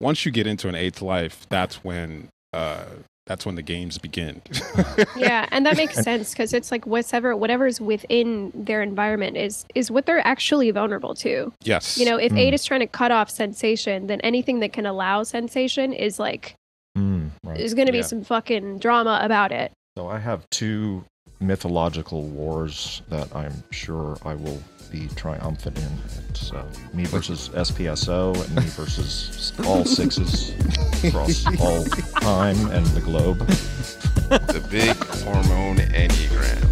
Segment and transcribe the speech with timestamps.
[0.00, 2.84] once you get into an eighth life, that's when uh,
[3.26, 4.40] that's when the games begin.
[5.16, 9.90] yeah, and that makes sense because it's like whatever whatever's within their environment is is
[9.90, 11.52] what they're actually vulnerable to.
[11.62, 11.98] yes.
[11.98, 12.38] You know, if Mm.
[12.38, 16.54] eight is trying to cut off sensation, then anything that can allow sensation is like
[16.96, 17.58] Mm, right.
[17.58, 18.04] there's going to be Yeah.
[18.04, 19.70] some fucking drama about it.
[19.98, 21.04] So I have two
[21.40, 25.88] mythological wars that I'm sure I will be triumphant in.
[26.28, 30.50] It's uh, me versus SPSO and me versus all sixes
[31.04, 31.84] across all
[32.20, 33.38] time and the globe.
[34.28, 36.62] The big hormone enneagram.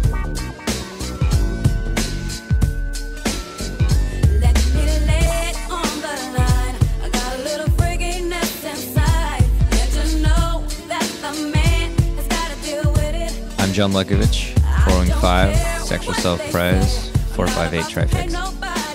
[4.41, 6.75] Let me lay it on the line.
[7.03, 9.43] I got a little freakiness inside.
[9.71, 13.61] Let you know that the man has gotta deal with it.
[13.61, 14.53] I'm John Luckovich,
[14.85, 18.33] 405, sexual self-pres, 458 trifix.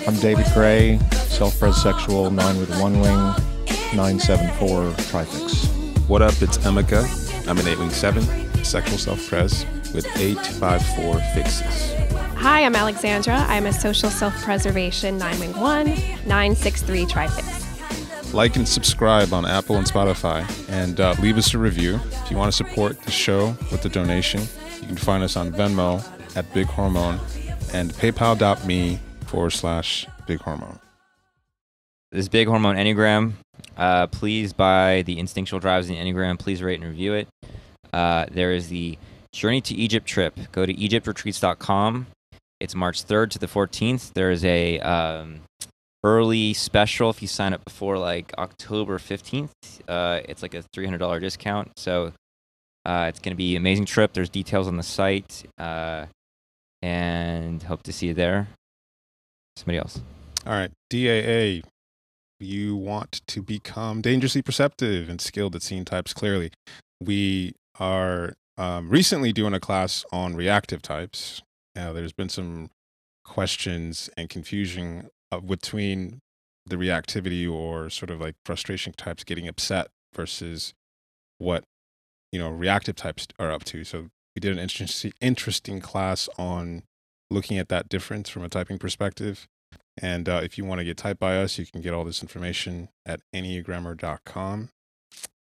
[0.07, 3.19] I'm David Gray, self-pres sexual, 9 with one wing,
[3.93, 5.67] 974 trifix.
[6.07, 6.33] What up?
[6.41, 7.05] It's Emeka.
[7.47, 8.23] I'm an 8 wing 7,
[8.63, 11.93] sexual self pres with 854 fixes.
[12.35, 13.35] Hi, I'm Alexandra.
[13.47, 15.93] I'm a social self preservation 911
[16.27, 18.33] 963 trifix.
[18.33, 21.99] Like and subscribe on Apple and Spotify, and uh, leave us a review.
[22.23, 24.41] If you want to support the show with a donation,
[24.79, 26.03] you can find us on Venmo
[26.35, 27.19] at Big Hormone
[27.73, 30.79] and PayPal.me forward slash Big Hormone.
[32.11, 33.33] This big hormone enneagram.
[33.77, 36.37] Uh, please buy the instinctual drives in the enneagram.
[36.37, 37.29] Please rate and review it.
[37.93, 38.97] Uh, there is the
[39.31, 40.37] Journey to Egypt trip.
[40.51, 42.07] Go to EgyptRetreats.com.
[42.59, 44.11] It's March 3rd to the 14th.
[44.11, 45.39] There is a um,
[46.03, 49.49] early special if you sign up before like October 15th.
[49.87, 51.71] Uh, it's like a $300 discount.
[51.79, 52.11] So
[52.85, 54.11] uh, it's going to be an amazing trip.
[54.11, 55.45] There's details on the site.
[55.57, 56.07] Uh,
[56.81, 58.47] and hope to see you there.
[59.55, 60.01] Somebody else.
[60.45, 61.63] All right, DAA.
[62.39, 66.51] You want to become dangerously perceptive and skilled at seeing types clearly.
[66.99, 71.43] We are um, recently doing a class on reactive types.
[71.75, 72.71] Uh, there's been some
[73.23, 76.19] questions and confusion uh, between
[76.65, 80.73] the reactivity or sort of like frustration types getting upset versus
[81.37, 81.63] what
[82.31, 83.83] you know reactive types are up to.
[83.83, 86.83] So we did an interesting interesting class on
[87.29, 89.47] looking at that difference from a typing perspective.
[89.97, 92.21] And uh, if you want to get typed by us, you can get all this
[92.21, 94.69] information at enneagrammer.com.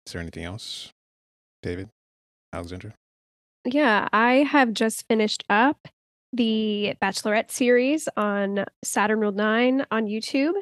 [0.06, 0.92] Is there anything else,
[1.62, 1.88] David,
[2.52, 2.94] Alexandra?
[3.64, 5.88] Yeah, I have just finished up
[6.32, 10.54] the Bachelorette series on Saturn Ruled 9 on YouTube.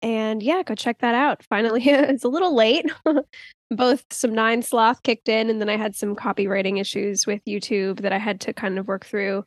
[0.00, 1.42] And yeah, go check that out.
[1.48, 2.86] Finally, it's a little late.
[3.70, 8.00] Both some nine sloth kicked in, and then I had some copywriting issues with YouTube
[8.00, 9.44] that I had to kind of work through.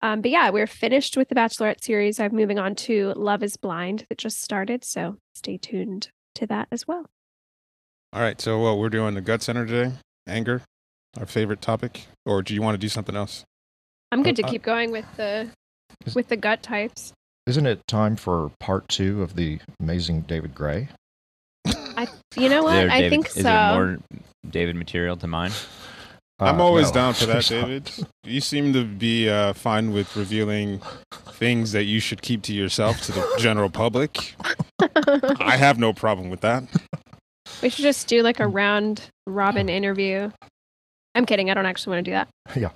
[0.00, 2.20] Um, but yeah, we're finished with the Bachelorette series.
[2.20, 4.84] I'm moving on to Love is Blind that just started.
[4.84, 7.06] So stay tuned to that as well.
[8.12, 8.40] All right.
[8.40, 9.92] So uh, we're doing the gut center today.
[10.26, 10.62] Anger,
[11.18, 12.06] our favorite topic.
[12.24, 13.44] Or do you want to do something else?
[14.12, 15.50] I'm good to Uh, uh, keep going with the
[16.14, 17.12] with the gut types.
[17.48, 20.88] Isn't it time for part two of the amazing David Gray?
[21.66, 22.74] I, you know what?
[22.74, 23.42] there, I David- think is so.
[23.42, 23.98] there more
[24.50, 25.52] David material to mine?
[26.38, 26.92] I'm Uh, always no.
[26.94, 27.90] down for that, David.
[28.22, 30.82] You seem to be uh, fine with revealing
[31.32, 34.34] things that you should keep to yourself to the general public.
[35.40, 36.64] I have no problem with that.
[37.62, 40.30] we should just do like a round robin interview.
[41.18, 41.50] I'm kidding.
[41.50, 42.28] I don't actually want to do that.
[42.56, 42.70] yeah,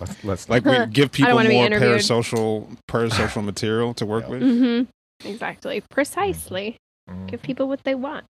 [0.00, 4.42] let's, let's like we give people more parasocial parasocial material to work with.
[4.42, 5.28] Mm-hmm.
[5.28, 5.80] Exactly.
[5.88, 6.76] Precisely.
[7.08, 8.26] Mm, Give people what they want.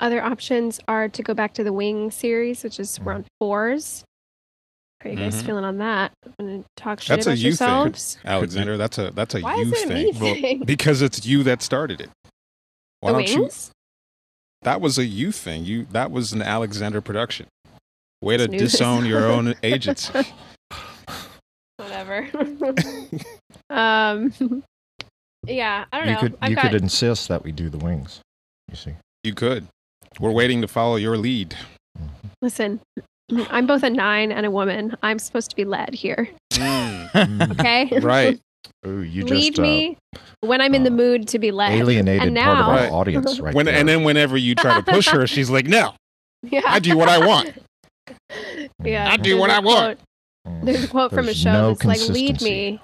[0.00, 3.06] Other options are to go back to the Wing series, which is Mhm.
[3.06, 4.04] round fours.
[5.02, 5.46] How are you guys Mhm.
[5.46, 6.12] feeling on that?
[6.38, 7.94] Want to talk shit That's a about you thing.
[8.24, 10.12] Alexandra, that's a that's a Why you is it thing.
[10.14, 10.64] thing?
[10.64, 12.08] Because it's you that started it.
[13.00, 13.50] Why the don't you
[14.62, 15.64] that was a you thing.
[15.64, 17.46] You that was an Alexandra production.
[18.22, 18.60] Way to Snooze.
[18.60, 20.12] disown your own agency.
[21.76, 22.28] Whatever.
[23.70, 24.32] um.
[25.46, 26.20] Yeah, I don't you know.
[26.20, 28.20] could I've you got could insist that we do the wings.
[28.70, 28.92] You see.
[29.24, 29.66] You could.
[30.20, 31.56] We're waiting to follow your lead.
[32.40, 32.80] listen.
[33.50, 34.96] I'm both a nine and a woman.
[35.02, 36.28] I'm supposed to be led here.
[36.52, 37.98] Mm, Okay.
[38.00, 38.38] right.
[38.86, 39.96] Ooh, you Lead just uh, me
[40.40, 41.72] when I'm in the uh, mood to be led.
[41.72, 44.82] alienated and part of now, our audience right When and then whenever you try to
[44.82, 45.94] push her, she's like, "No,
[46.42, 47.54] yeah, I do what I want."
[48.84, 49.98] Yeah, I do what I want.
[50.44, 52.80] quote- There's a quote from a show no that's like, "Lead me,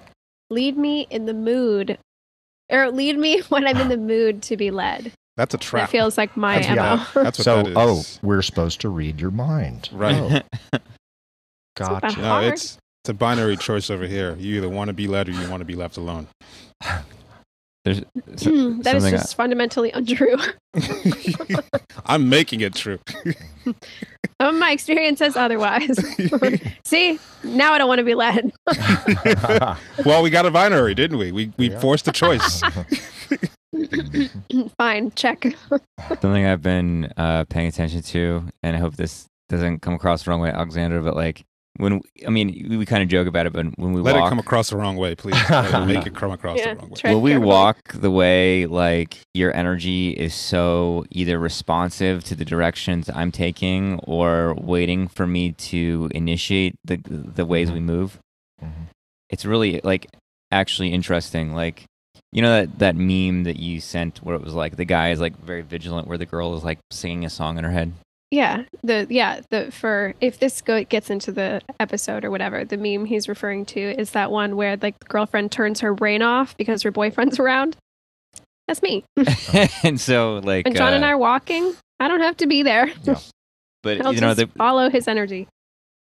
[0.50, 1.99] lead me in the mood,
[2.70, 5.85] or lead me when I'm in the mood to be led." That's a trap.
[5.88, 6.82] That feels like my That's- mo.
[6.82, 7.23] yeah.
[7.25, 8.19] That's what so, that oh, is.
[8.23, 9.88] oh, we're supposed to read your mind.
[9.93, 10.43] Right.
[10.73, 10.79] Oh,
[11.76, 12.20] gotcha.
[12.20, 14.35] no, it's it's a binary choice over here.
[14.38, 16.26] You either want to be led or you want to be left alone.
[17.85, 20.37] There's that so- is I- just fundamentally untrue.
[22.07, 22.99] I'm making it true.
[24.41, 25.99] Some of my experience says otherwise.
[26.85, 28.53] See, now I don't want to be led.
[30.05, 31.33] well, we got a binary, didn't we?
[31.33, 31.81] We we Yeah.
[31.81, 32.63] forced a choice.
[34.79, 35.47] Fine, check.
[36.21, 40.31] something I've been uh, paying attention to, and I hope this doesn't come across the
[40.31, 41.03] wrong way, Alexandra.
[41.03, 41.45] But like
[41.79, 44.27] when I mean, we, we kind of joke about it, but when we Let walk,
[44.27, 45.35] it come across the wrong way, please.
[45.87, 46.97] Make it come across Yeah, the wrong way.
[46.97, 52.45] try- will we walk the way like your energy is so either responsive to the
[52.45, 58.19] directions I'm taking or waiting for me to initiate the the ways we move?
[58.63, 58.89] Mhm.
[59.31, 60.07] It's really like
[60.51, 61.55] actually interesting.
[61.55, 61.85] Like
[62.33, 65.21] you know that that meme that you sent where it was like the guy is
[65.21, 67.93] like very vigilant, where the girl is like singing a song in her head.
[68.31, 72.77] Yeah, the yeah the for if this go gets into the episode or whatever, the
[72.77, 76.57] meme he's referring to is that one where like the girlfriend turns her brain off
[76.57, 77.77] because her boyfriend's around.
[78.67, 79.05] That's me.
[79.83, 81.75] and so like And John and uh, I are walking.
[82.01, 82.93] I don't have to be there.
[83.83, 85.49] but I'll you know just the, follow his energy.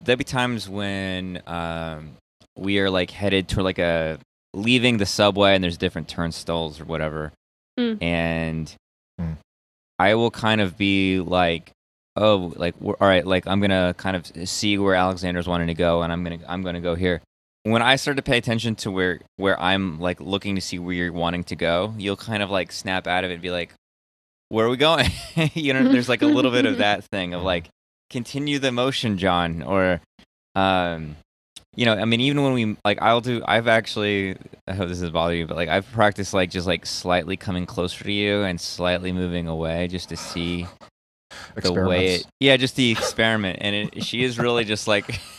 [0.02, 2.12] there'll be times when um,
[2.56, 4.20] we are like headed to like a
[4.54, 7.32] leaving the subway and there's different turnstiles or whatever
[7.80, 8.04] Mm.
[8.04, 8.76] and
[9.20, 9.38] Mm.
[9.98, 11.72] i will kind of be like
[12.16, 16.02] oh like all right like i'm gonna kind of see where alexandra's wanting to go
[16.02, 17.22] and i'm gonna i'm gonna go here.
[17.64, 20.94] When i start to pay attention to where where i'm like looking to see where
[20.94, 23.74] you're wanting to go you'll kind of like snap out of it and be like
[24.50, 25.08] where are we going?
[25.54, 27.70] You know there's like a little bit of that thing of like
[28.12, 30.02] continue the motion john or
[30.54, 31.16] um
[31.78, 34.36] you know i mean even when we like i'll do i've actually
[34.68, 37.66] i hope this doesn't bother you but like i've practiced like just like slightly coming
[37.66, 40.68] closer to you and slightly moving away just to see
[41.56, 45.20] the way it yeah just the experiment and it, she is really just like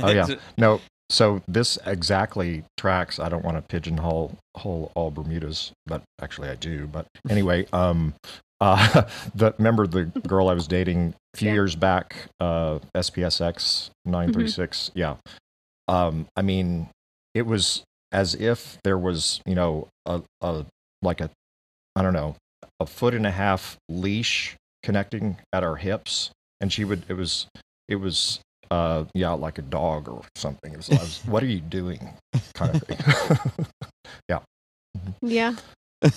[0.00, 0.26] Oh, yeah.
[0.58, 0.80] No,
[1.10, 3.18] so this exactly tracks.
[3.18, 6.86] I don't want to pigeonhole hole all Bermudas, but actually I do.
[6.86, 8.14] But anyway, um,
[8.60, 9.02] uh,
[9.34, 11.54] the remember the girl I was dating a few Yeah.
[11.54, 14.90] years back, uh, SPSX nine three six.
[14.94, 15.16] Yeah.
[15.88, 16.88] Um, I mean,
[17.34, 20.66] it was as if there was, you know, a, a
[21.02, 21.30] like a,
[21.96, 22.36] I don't know,
[22.78, 26.30] a foot and a half leash connecting at our hips,
[26.60, 27.02] and she would.
[27.08, 27.46] It was.
[27.88, 28.40] It was
[28.70, 32.06] uh yeah like a dog or something it was, I was what are you doing
[32.52, 32.98] kind of thing
[34.28, 34.40] Yeah.
[35.22, 35.54] yeah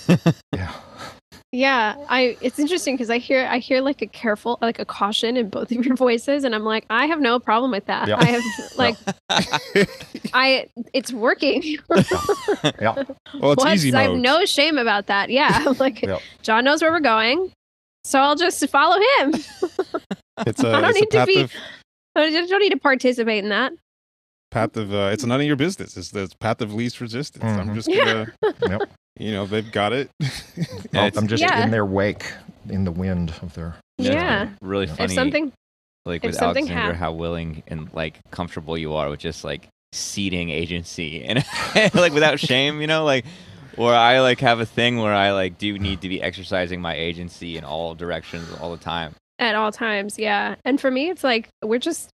[0.52, 0.72] Yeah,
[1.50, 5.38] Yeah, I it's interesting because I hear I hear like a careful like a caution
[5.38, 8.06] in both of your voices and I'm like I have no problem with that.
[8.08, 8.16] Yeah.
[8.18, 8.42] I have
[8.76, 8.96] like
[10.34, 11.62] I it's working.
[11.62, 12.94] yeah
[13.40, 15.30] well, it's What's- easy I have no shame about that.
[15.30, 16.18] Yeah, like Yeah.
[16.42, 17.50] John knows where we're going,
[18.04, 19.34] so I'll just follow him.
[20.46, 21.52] It's a, I don't it's a need to be- of
[22.16, 23.72] I just don't need to participate in that.
[24.50, 24.92] path of.
[24.92, 25.96] Uh, it's none of your business.
[25.96, 27.44] It's the path of least resistance.
[27.44, 27.74] I'm Mhm.
[27.74, 28.32] just gonna.
[28.68, 28.90] Yep.
[29.18, 30.10] You know, they've got it.
[30.94, 31.62] I'm just Yeah.
[31.64, 32.32] in their wake
[32.70, 34.48] in the wind of their Yeah.
[34.62, 35.52] really funny If something
[36.06, 39.68] like with something alexandra hap- how willing and like comfortable you are with just like
[39.92, 41.44] ceding agency and
[41.94, 43.24] like without shame you know like
[43.76, 46.94] or i like have a thing where i like do need to be exercising my
[46.94, 50.54] agency in all directions all the time at all times, yeah.
[50.64, 52.08] And for me it's like we're just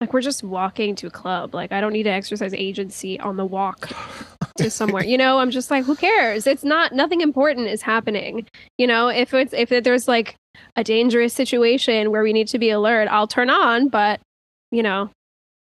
[0.00, 1.54] like we're just walking to a club.
[1.54, 3.90] Like I don't need to exercise agency on the walk
[4.56, 5.04] to somewhere.
[5.04, 6.46] You know, I'm just like, who cares?
[6.46, 8.46] It's not nothing important is happening.
[8.78, 10.34] You know, if it's if there's like
[10.76, 14.20] a dangerous situation where we need to be alert, I'll turn on, but
[14.72, 15.10] you know,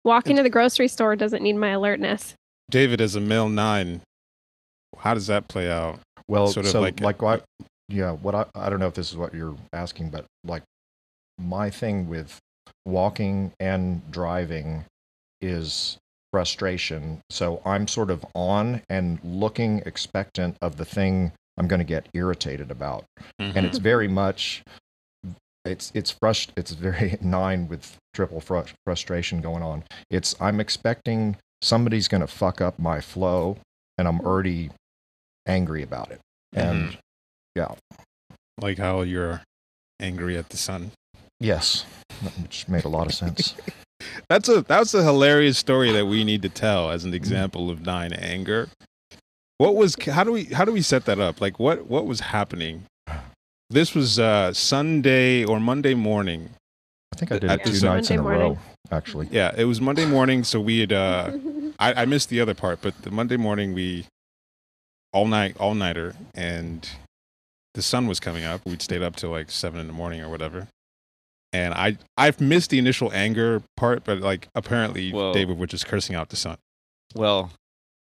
[0.05, 2.35] walking to the grocery store doesn't need my alertness.
[2.71, 4.01] David, as a male nine,
[4.99, 5.99] how does that play out?
[6.27, 7.45] well Sort of so like- like, uh, what
[7.87, 10.63] yeah what I, I don't know if this is what you're asking but like
[11.39, 12.39] my thing with
[12.85, 14.85] walking and driving
[15.41, 15.97] is
[16.31, 17.21] frustration.
[17.31, 22.07] So i'm sort of on and looking expectant of the thing i'm going to get
[22.13, 23.05] irritated about.
[23.39, 23.83] And it's mm-hmm.
[23.83, 24.63] very much
[25.65, 29.83] it's it's frust- it's very nine with triple frus- frustration going on.
[30.11, 33.57] It's i'm expecting somebody's going to fuck up my flow
[33.97, 34.69] and i'm already
[35.49, 36.19] angry about it
[36.53, 36.97] and
[37.55, 37.73] yeah
[38.61, 39.41] like how you're
[39.99, 40.91] angry at the sun.
[41.39, 41.85] yes
[42.41, 43.55] which made a lot of sense
[44.29, 47.85] That's a that's a hilarious story that we need to tell as an example of
[47.85, 48.69] nine anger.
[49.57, 51.41] What was how do we how do we set that up?
[51.41, 52.85] Like what what was happening?
[53.69, 56.49] This was uh Sunday or Monday morning.
[57.13, 58.57] i think i did it two sun- nights in a Monday row
[58.91, 61.31] actually Yeah, it was Monday morning, so we had uh
[61.79, 64.05] I, I missed the other part, but the Monday morning we
[65.13, 66.87] all night all nighter and
[67.73, 68.61] the sun was coming up.
[68.65, 70.67] We'd stayed up till like seven in the morning or whatever.
[71.53, 75.33] And I I've missed the initial anger part, but like apparently Whoa.
[75.33, 76.57] David was just cursing out the sun.
[77.15, 77.51] well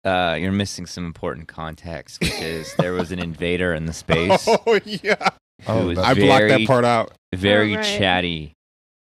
[0.04, 4.48] uh, you're missing some important context, which is there was an invader in the space
[4.48, 5.30] Oh yeah,
[5.68, 7.12] who was I blocked that part out.
[7.36, 7.86] very Oh, right.
[7.86, 8.54] chatty.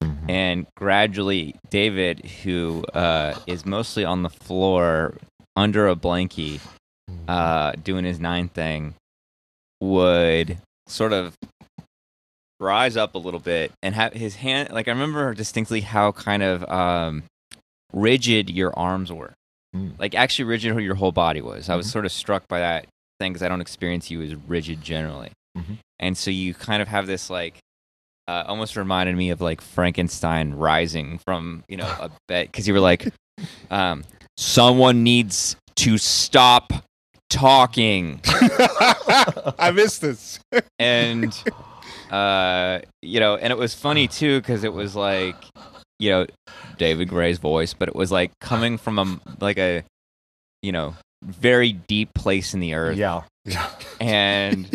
[0.02, 0.30] Mhm.
[0.30, 5.18] And gradually, David, who uh, is mostly on the floor
[5.54, 6.60] under a blankie,
[7.28, 8.94] uh, doing his nine thing,
[9.80, 11.34] would sort of
[12.58, 14.70] rise up a little bit and have his hand.
[14.72, 17.24] Like I remember distinctly how kind of um,
[17.92, 19.32] rigid your arms were,
[19.74, 19.98] Mm.
[19.98, 21.68] like actually rigid how your whole body was.
[21.68, 21.92] I was Mhm.
[21.92, 22.86] sort of struck by that
[23.20, 25.78] thing because I don't experience you as rigid generally, Mhm.
[25.98, 27.58] and so you kind of have this like.
[28.28, 32.74] Uh, almost reminded me of like Frankenstein rising from you know a bed because you
[32.74, 33.06] were like,
[33.70, 34.02] um,
[34.36, 36.72] someone needs to stop
[37.28, 38.20] talking
[39.58, 40.38] I missed this.
[40.78, 41.32] and
[42.10, 45.34] uh you know and it was funny too because it was like
[45.98, 46.26] you know
[46.78, 49.82] david gray's voice but it was like coming from a like a
[50.62, 53.22] you know very deep place in the earth Yeah.
[53.44, 53.68] Yeah.
[54.00, 54.68] and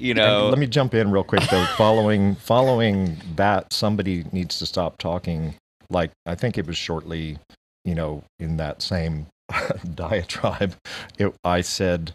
[0.00, 1.64] you And know let me jump in real quick though.
[1.76, 5.54] Following following that, somebody needs to stop talking.
[5.90, 7.38] Like I think it was shortly,
[7.84, 9.26] you know, in that same
[9.94, 10.74] diatribe,
[11.18, 12.12] it, I said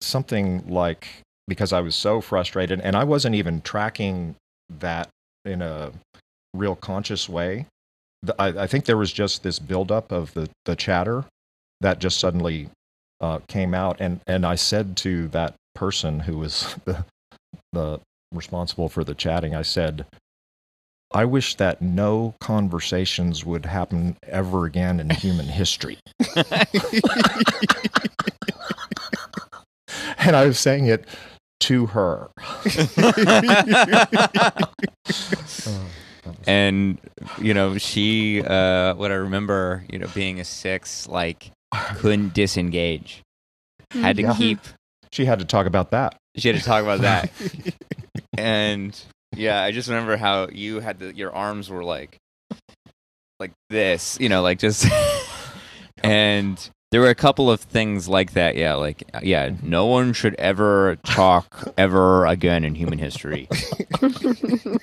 [0.00, 1.08] something like
[1.48, 4.34] because I was so frustrated, and I wasn't even tracking
[4.80, 5.08] that
[5.44, 5.92] in a
[6.54, 7.66] real conscious way.
[8.38, 11.24] I, I think there was just this buildup of the the chatter
[11.80, 12.70] that just suddenly
[13.20, 17.04] uh, came out, and and I said to that person who was the,
[17.72, 18.00] the
[18.32, 20.06] responsible for the chatting, I said,
[21.12, 25.98] I wish that no conversations would happen ever again in human history.
[30.18, 31.04] and I was saying it
[31.60, 32.28] to her.
[36.46, 36.98] and
[37.38, 41.52] you know she uh what i remember you know being a six like
[41.94, 43.22] couldn't disengage
[43.92, 44.34] had to Yeah.
[44.34, 44.58] keep
[45.12, 46.16] she had to talk about that.
[46.36, 47.30] she had to talk about that
[48.36, 49.00] and
[49.36, 52.16] yeah i just remember how you had the your arms were like
[53.38, 54.86] like this you know like just
[56.02, 60.34] and there were a couple of things like that yeah like yeah no one should
[60.36, 63.48] ever talk ever again in human history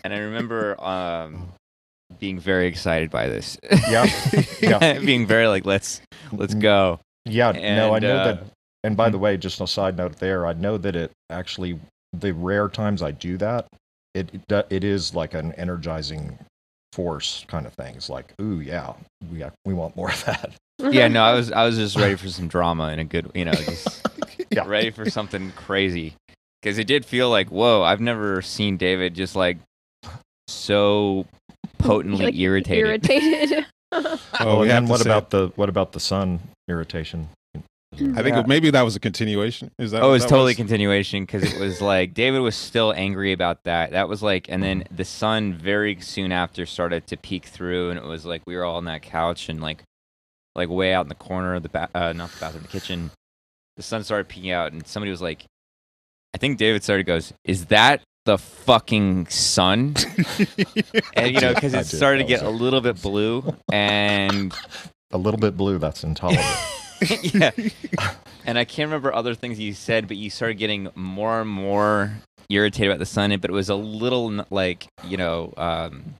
[0.04, 1.50] and i remember um
[2.20, 3.58] being very excited by this
[3.90, 4.06] Yeah.
[4.62, 5.00] Yeah.
[5.00, 6.00] being very like let's
[6.32, 8.44] let's go Yeah, no, I know uh, that.
[8.84, 11.80] And by the way, just a side note there, I know that it actually,
[12.12, 13.66] the rare times I do that,
[14.14, 16.38] it it, it is like an energizing
[16.94, 17.96] force kind of thing.
[17.96, 18.94] It's like, ooh, yeah,
[19.32, 20.54] we got, we want more of that.
[20.92, 23.46] yeah no i was i was just ready for some drama and a good you
[23.46, 24.06] know just
[24.52, 24.66] Yeah.
[24.68, 26.14] ready for something crazy
[26.62, 29.58] because it did feel like whoa i've never seen david just like
[30.48, 31.26] so
[31.78, 33.66] potently Like, irritated Irritated.
[34.40, 37.30] Oh, and have then to what say- about the what about the sun irritation?
[37.94, 38.44] I think Yeah.
[38.48, 39.72] maybe that was a continuation.
[39.78, 40.02] Is that?
[40.02, 40.56] oh it was totally was?
[40.58, 44.62] continuation because it was like david was still angry about that that was like and
[44.64, 48.56] then the sun very soon after started to peek through and it was like we
[48.56, 49.84] were all on that couch and like
[50.56, 53.12] like way out in the corner of the ba- uh, not the bathroom the kitchen
[53.78, 55.46] the sun started peeking out and somebody was like
[56.34, 59.96] i think david started goes is that the fucking sun
[61.16, 64.54] and you know because it started to get a little bit blue and
[65.12, 65.78] A little bit blue.
[65.78, 66.44] That's intolerable.
[67.22, 67.52] yeah.
[68.46, 72.12] And i can't remember other things you said but you started getting more and more
[72.50, 76.16] irritated about the sun but it was a little like you know um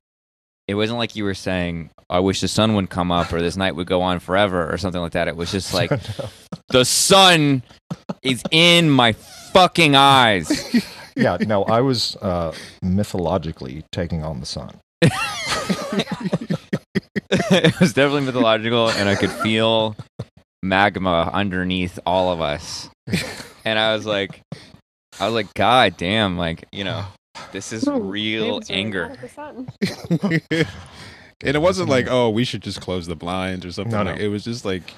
[0.68, 3.58] it wasn't like you were saying i wish the sun would come up or this
[3.58, 5.28] night would go on forever or something like that.
[5.28, 5.90] It was just like
[6.70, 7.64] the sun
[8.22, 10.50] is in my fucking eyes.
[11.16, 14.80] Yeah, no, I was uh, mythologically taking on the sun.
[17.32, 19.96] it was definitely mythological and i could feel
[20.64, 22.90] magma underneath all of us
[23.66, 24.42] and i was like
[25.20, 27.06] i was like god damn like you know
[27.52, 29.68] this is real anger mad at the sun.
[31.44, 33.92] and it wasn't like, oh, we should just close the blinds or something.
[33.92, 34.20] No, like.
[34.20, 34.94] It was just like,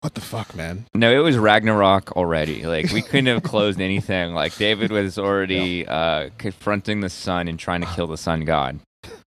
[0.00, 0.86] what the fuck, man?
[0.94, 5.86] no it was ragnarok already like we couldn't have closed anything like david was already
[5.86, 8.78] uh confronting the sun and trying to kill the sun god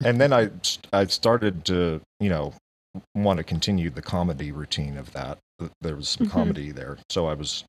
[0.04, 0.52] and then I
[0.94, 2.54] I started to you know
[3.16, 5.38] want to continue the comedy routine of that.
[5.82, 6.32] There was some Mhm.
[6.32, 7.64] comedy there, so I was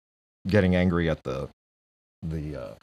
[0.48, 1.48] getting angry at the
[2.22, 2.74] the uh,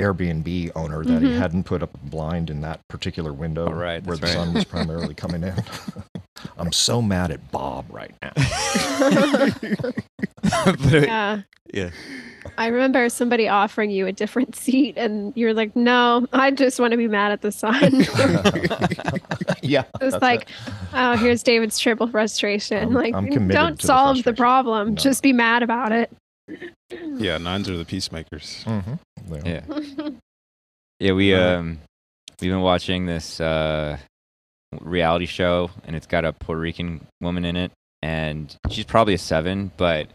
[0.00, 1.38] Airbnb owner that he Mhm.
[1.38, 4.32] hadn't put up a blind in that particular window Oh, right, where the right.
[4.34, 5.54] sun was primarily coming in.
[6.58, 8.32] I'm so mad at Bob right now.
[10.42, 11.42] but it- yeah.
[11.74, 11.90] yeah
[12.58, 16.92] I remember somebody offering you a different seat, and you're like, "No, I just want
[16.92, 18.04] to be mad at the sun."
[19.62, 20.48] Yeah, it was like, it.
[20.92, 22.78] "Oh, here's David's triple frustration.
[22.78, 24.94] I'm- like, I'm don't to the solve the problem, No.
[24.94, 26.10] just be mad about it."
[27.16, 28.62] yeah, nines are the peacemakers.
[28.66, 28.98] Mhm.
[29.44, 29.62] Yeah.
[29.68, 30.08] Yeah.
[31.00, 31.80] Yeah, we um
[32.40, 33.98] we've been watching this uh
[34.80, 37.72] reality show and it's got a Puerto Rican woman in it
[38.02, 40.06] and she's probably a 7, but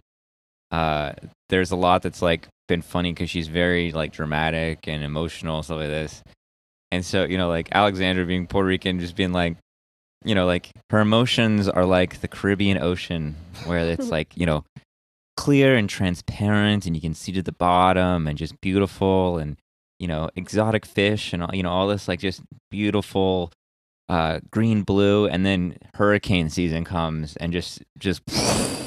[0.72, 1.14] uh
[1.50, 5.66] there's a lot that's like been funny cuz she's very like dramatic and emotional and
[5.66, 6.24] stuff like this.
[6.94, 9.58] And so, you know, like Alexandra being Puerto Rican just being like
[10.24, 13.36] you know, like her emotions are like the Caribbean Ocean
[13.66, 14.64] where it's like, you know,
[15.38, 19.58] clear and transparent and you can see to the bottom and just beautiful and
[20.00, 23.52] you know exotic fish and all you know all this like just beautiful
[24.10, 28.22] uh green blue and then hurricane season comes and just just.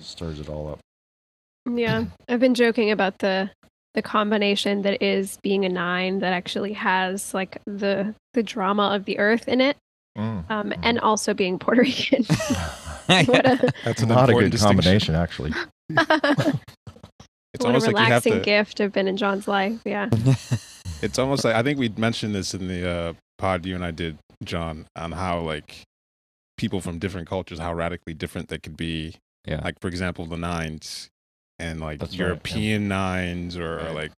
[0.00, 0.78] Stirs it all up.
[1.70, 3.50] Yeah, I've been joking about the
[3.94, 9.04] the combination that is being a nine that actually has like the the drama of
[9.04, 9.76] the earth in it,
[10.18, 10.50] Mm.
[10.50, 12.24] um, and also being Puerto Rican.
[13.08, 15.52] a That's Not a good combination, actually.
[17.52, 18.40] It's what a almost like you have to.
[18.40, 19.80] gift have been in John's life.
[19.84, 20.08] Yeah.
[21.02, 23.90] It's almost like I think we mentioned this in the uh, pod you and I
[23.90, 25.82] did, John, on how like
[26.60, 29.14] people from different cultures, how radically different they could be.
[29.46, 29.60] Yeah.
[29.64, 31.08] Like for example, the nines
[31.58, 32.26] and like That's right, yeah.
[32.26, 33.94] European nines or Right.
[33.94, 34.12] like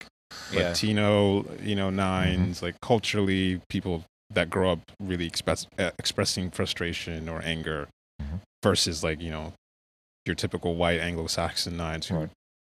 [0.51, 0.69] Yeah.
[0.69, 2.65] Latino, you know, 9s Mm-hmm.
[2.65, 7.87] like culturally people that grow up really express, uh, expressing frustration or anger
[8.21, 8.39] Mhm.
[8.63, 9.53] versus like, you know,
[10.25, 12.29] your typical white Anglo-Saxon nines who Right.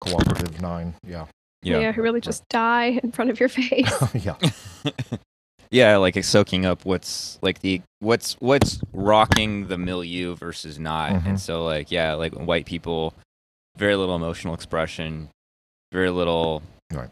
[0.01, 0.95] Cooperative nine.
[1.07, 1.27] Yeah.
[1.61, 3.87] yeah, who really just die in front of your face.
[4.27, 4.35] yeah.
[5.73, 11.11] yeah like it's soaking up what's like the what's what's rocking the milieu versus not
[11.11, 11.25] Mhm.
[11.27, 13.13] and so like yeah like white people
[13.77, 15.29] very little emotional expression
[15.91, 16.61] very little
[16.93, 17.09] Right.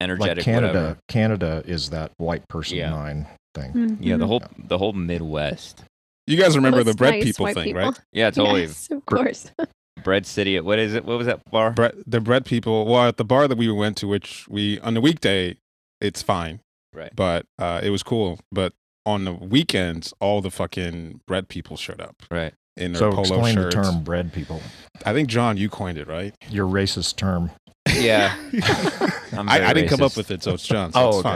[0.00, 0.72] energetic Like Canada.
[0.78, 0.98] whatever.
[1.08, 2.90] Canada is that white person Yeah.
[2.90, 3.98] nine thing.
[4.00, 5.84] yeah the whole the whole midwest
[6.26, 7.82] You guys remember the bread nice people thing, people.
[7.82, 8.00] right?
[8.12, 9.50] yeah totally Yes, of course.
[10.04, 12.86] bread city what is it what was that bar Bread, the bread people.
[12.86, 15.56] Well, at the bar that we went to, which we on the weekday,
[16.00, 16.60] it's fine,
[16.94, 18.38] right but uh, it was cool.
[18.52, 18.72] But
[19.06, 23.22] on the weekends, all the fucking bread people showed up right in their So polo
[23.22, 23.74] explain shirts.
[23.76, 24.60] the term bread people.
[25.06, 26.34] I think John, you coined it, right?
[26.50, 27.50] Your racist term.
[27.94, 28.36] yeah
[29.32, 30.92] I'm I, I didn't come up with it, so it's John.
[30.92, 31.28] So Oh, it's okay.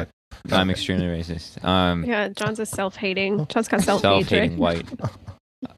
[0.49, 0.61] fine.
[0.61, 3.47] i'm extremely racist um Yeah, John's a self-hating.
[3.47, 4.29] John's got self-hatred.
[4.29, 4.87] self-hating white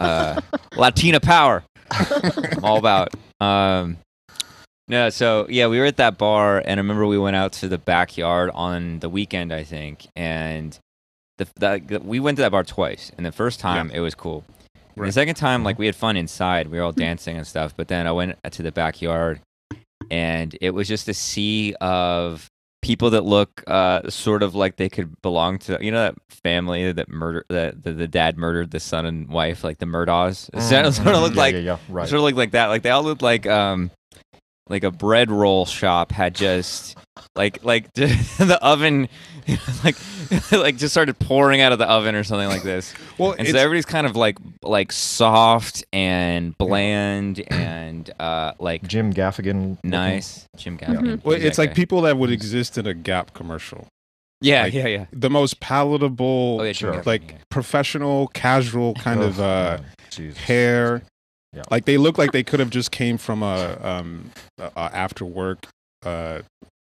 [0.01, 0.41] uh
[0.77, 3.11] latina power I'm all about.
[3.41, 3.99] Um,
[4.89, 7.69] no, so yeah, we were at that bar, and I remember we went out to
[7.69, 10.79] the backyard on the weekend, I think, and
[11.39, 14.45] the, the we went to that bar twice, and the first time it was cool.
[14.97, 15.07] Right.
[15.07, 17.75] The second time, like we had fun inside, we were all dancing and stuff.
[17.77, 19.41] But then I went to the backyard,
[20.11, 22.49] and it was just a sea of
[22.83, 26.93] people that look uh, sort of like they could belong to you know that family
[26.93, 30.51] that murder that the, the dad murdered the son and wife like the Murdaughs.
[30.55, 32.09] Of- sort of looked yeah, like yeah, yeah, right.
[32.09, 32.67] sort of looked like that.
[32.67, 33.91] Like they all looked like um
[34.69, 36.97] like a bread roll shop had just
[37.37, 39.09] like like the oven
[39.85, 39.97] like
[40.53, 42.95] like just started pouring out of the oven or something like this.
[43.19, 49.13] Well, And so everybody's kind of like like soft and bland and uh like Jim
[49.13, 49.71] Gaffigan.
[49.77, 49.91] looking.
[49.91, 50.47] nice.
[50.57, 51.23] Jim Gaffigan.
[51.25, 51.75] well, Who's it's like guy?
[51.75, 53.87] people that would exist in a Gap commercial.
[54.41, 55.07] Yeah, like- yeah, yeah.
[55.13, 57.39] The most palatable, Oh, yeah, Jim Gaffigan, like yeah.
[57.51, 59.79] professional, casual kind Ugh, of uh,
[60.11, 60.39] Jesus.
[60.39, 61.03] hair.
[61.55, 61.63] Yeah.
[61.71, 65.25] Like they look like they could have just came from a um a, a after
[65.25, 65.67] work
[66.05, 66.41] uh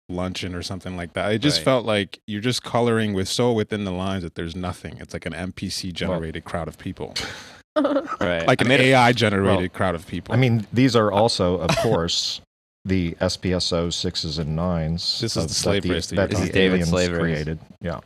[0.09, 1.31] luncheon or something like that.
[1.33, 1.65] It just Right.
[1.65, 4.97] felt like you're just coloring with so within the lines that there's nothing.
[4.99, 7.13] It's like an NPC generated crowd of people,
[7.75, 8.47] right.
[8.47, 10.33] like I an made AI generated crowd of people.
[10.33, 12.39] I mean, these are also, of course,
[12.85, 15.19] the SPSO sixes and nines.
[15.19, 16.49] This is of- the slave that the, race that that the talking about.
[16.49, 17.59] Is David's aliens created.
[17.81, 17.99] Yeah.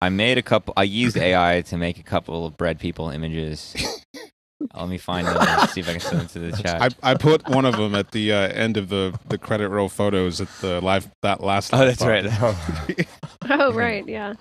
[0.00, 0.74] I made a couple.
[0.76, 3.76] I used AI to make a couple of bread people images.
[4.74, 6.96] Let me find them and see if I can send them to the chat.
[7.02, 9.88] I, I put one of them at the uh, end of the, the credit roll
[9.88, 11.72] photos at the live that last.
[11.74, 12.26] oh, that's right.
[13.50, 14.06] oh, right.
[14.08, 14.34] Yeah.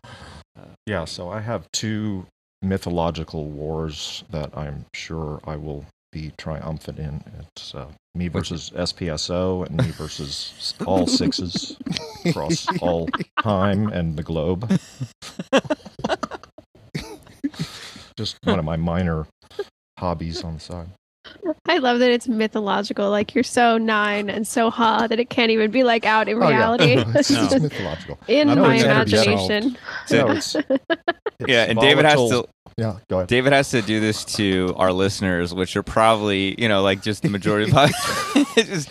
[0.85, 2.25] Yeah, so I have two
[2.61, 7.23] mythological wars that I'm sure I will be triumphant in.
[7.39, 11.77] It's uh, me versus SPSO and me versus all sixes
[12.25, 13.09] across all
[13.41, 14.69] time and the globe.
[18.17, 19.25] Just one of my minor
[20.01, 20.89] hobbies on the side.
[21.67, 23.09] I love that it's mythological.
[23.11, 26.41] Like you're so nine and so ha that it can't even be like out in
[26.41, 26.57] Oh, yeah.
[26.57, 26.93] reality.
[27.15, 27.59] it's just No.
[27.59, 28.17] mythological.
[28.27, 29.77] in my think it's imagination.
[30.09, 30.85] No, it's, it's
[31.47, 32.47] yeah, and David has to.
[32.77, 33.27] Yeah, go ahead.
[33.27, 37.21] David has to do this to our listeners, which are probably, you know, like just
[37.21, 37.77] the majority of
[38.57, 38.89] It's just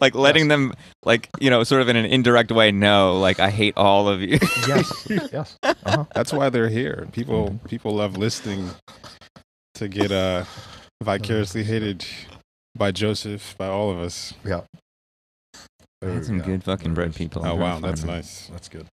[0.00, 0.72] like letting them,
[1.04, 4.22] like, you know, sort of in an indirect way, know, like, I hate all of
[4.22, 4.38] you.
[4.66, 5.58] yes, yes.
[5.62, 6.04] Uh-huh.
[6.14, 7.06] That's why they're here.
[7.12, 8.70] People people love listening
[9.78, 10.44] to get uh
[11.02, 12.04] vicariously hated
[12.76, 14.34] by Joseph, by all of us.
[14.44, 14.62] Yeah.
[16.02, 16.44] I had some Yeah.
[16.44, 17.44] good fucking bread people.
[17.44, 18.10] Oh wow, that's fun.
[18.10, 18.46] nice.
[18.52, 18.86] That's good.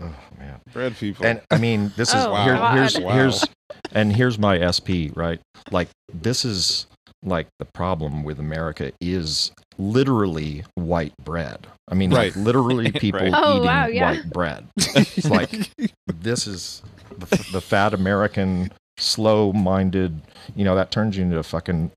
[0.00, 0.60] Oh man.
[0.72, 1.24] Bread people.
[1.26, 3.12] And I mean, this is Oh, here- here's Wow.
[3.14, 3.44] here's
[3.92, 5.40] and here's my SP, right?
[5.70, 6.86] Like this is
[7.24, 11.66] like the problem with America is literally white bread.
[11.88, 13.32] I mean, like literally people Right.
[13.34, 14.10] Oh, eating wow, yeah.
[14.12, 14.68] white bread.
[14.76, 15.50] It's like
[16.06, 16.82] this is
[17.18, 20.20] the, the fat American, slow-minded.
[20.54, 21.90] You know that turns you into a fucking,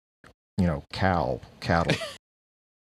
[0.57, 1.95] you know, cow, cattle.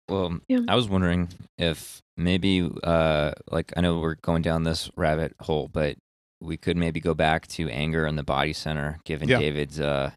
[0.09, 0.59] Well, Yeah.
[0.67, 5.69] I was wondering if maybe, uh, like, I know we're going down this rabbit hole,
[5.71, 5.95] but
[6.41, 9.39] we could maybe go back to anger and the body center, given Yeah.
[9.39, 10.11] David's, uh,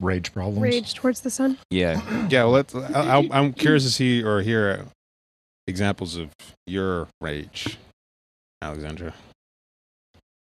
[0.00, 0.62] Rage problems.
[0.62, 1.58] Rage towards the sun.
[1.70, 2.74] yeah, yeah, well, let's.
[2.74, 4.86] I, I, I'm curious to see or hear
[5.66, 6.30] examples of
[6.66, 7.76] your rage,
[8.62, 9.12] Alexandra.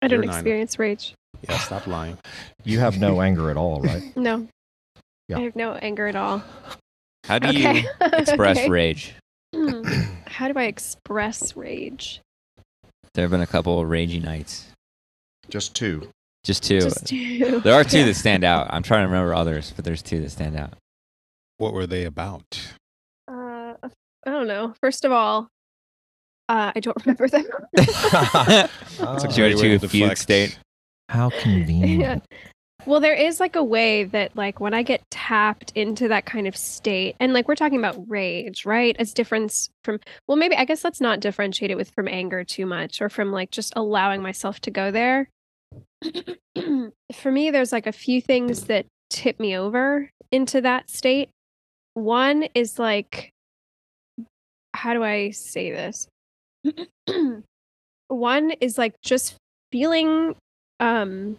[0.01, 0.35] I don't You're nine.
[0.37, 1.13] experience rage.
[1.47, 2.17] Yeah, stop lying.
[2.63, 4.03] You have no anger at all, right?
[4.15, 4.47] No.
[5.27, 5.37] Yeah.
[5.37, 6.43] I have no anger at all.
[7.25, 7.81] how do okay.
[7.81, 8.69] you express Okay.
[8.69, 9.13] rage?
[9.55, 9.83] Hmm.
[10.27, 12.21] How do I express rage?
[13.13, 14.67] There have been a couple of ragey nights.
[15.49, 16.09] Just two.
[16.43, 16.81] Just two.
[16.81, 17.59] Just two.
[17.63, 18.05] There are two Yeah.
[18.05, 18.67] that stand out.
[18.71, 20.73] I'm trying to remember others, but there's two that stand out.
[21.57, 22.43] What were they about?
[23.27, 23.73] Uh,
[24.25, 24.73] I don't know.
[24.81, 25.47] First of all,
[26.49, 27.45] uh, I don't remember them.
[27.75, 30.57] That's a Did you great way to to a fugue state?
[31.11, 31.99] How convenient.
[31.99, 32.37] Yeah.
[32.85, 36.47] Well, there is like a way that like when I get tapped into that kind
[36.47, 38.95] of state, and like we're talking about rage, right?
[38.97, 42.65] As difference from well, maybe I guess let's not differentiate it with from anger too
[42.65, 45.29] much or from like just allowing myself to go there.
[47.13, 51.29] For me, there's like a few things that tip me over into that state.
[51.93, 53.31] One is like
[54.73, 56.07] how do I say this?
[58.07, 59.35] One is like just
[59.71, 60.35] feeling
[60.81, 61.37] um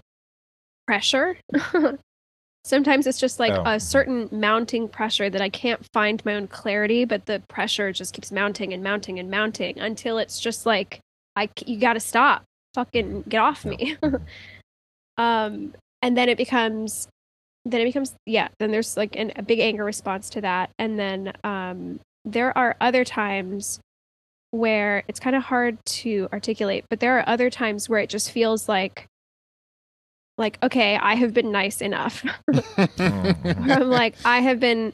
[0.87, 1.37] pressure.
[2.65, 3.63] Sometimes it's just like Oh.
[3.67, 8.15] a certain mounting pressure that I can't find my own clarity, but the pressure just
[8.15, 11.01] keeps mounting and mounting and mounting until it's just like
[11.37, 12.45] I you got to stop.
[12.75, 13.97] Fucking get off me.
[15.19, 17.09] um and then it becomes
[17.65, 20.99] then it becomes yeah, then there's like an, a big anger response to that and
[20.99, 23.81] then um there are other times
[24.53, 28.31] where it's kind of hard to articulate, but there are other times where it just
[28.31, 29.07] feels like
[30.39, 32.23] like okay, I have been nice enough.
[32.49, 33.71] Mhm.
[33.71, 34.93] I'm like I have been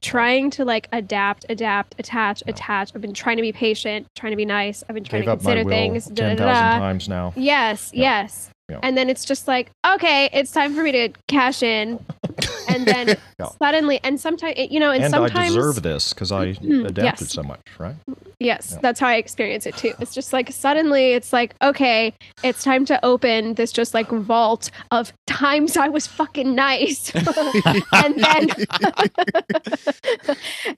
[0.00, 2.50] trying to like adapt, adapt, attach, Yeah.
[2.52, 2.92] attach.
[2.94, 4.82] I've been trying to be patient, trying to be nice.
[4.88, 6.06] I've been trying Gave to consider things.
[6.06, 7.32] ten thousand times now.
[7.36, 8.22] Yes, Yeah.
[8.22, 8.50] yes.
[8.68, 8.80] Yeah.
[8.82, 12.04] And then it's just like, okay, it's time for me to cash in.
[12.76, 13.48] And then Yeah.
[13.58, 16.46] suddenly, and sometimes, you know, and, and sometimes, I deserve this because I
[16.90, 17.32] adapted yes.
[17.32, 17.96] so much, right?
[18.40, 18.78] yes, Yeah.
[18.82, 19.92] that's how I experience it too.
[19.98, 24.70] It's just like suddenly it's like, okay, it's time to open this just like vault
[24.90, 27.12] of times I was fucking nice.
[27.14, 28.48] and then,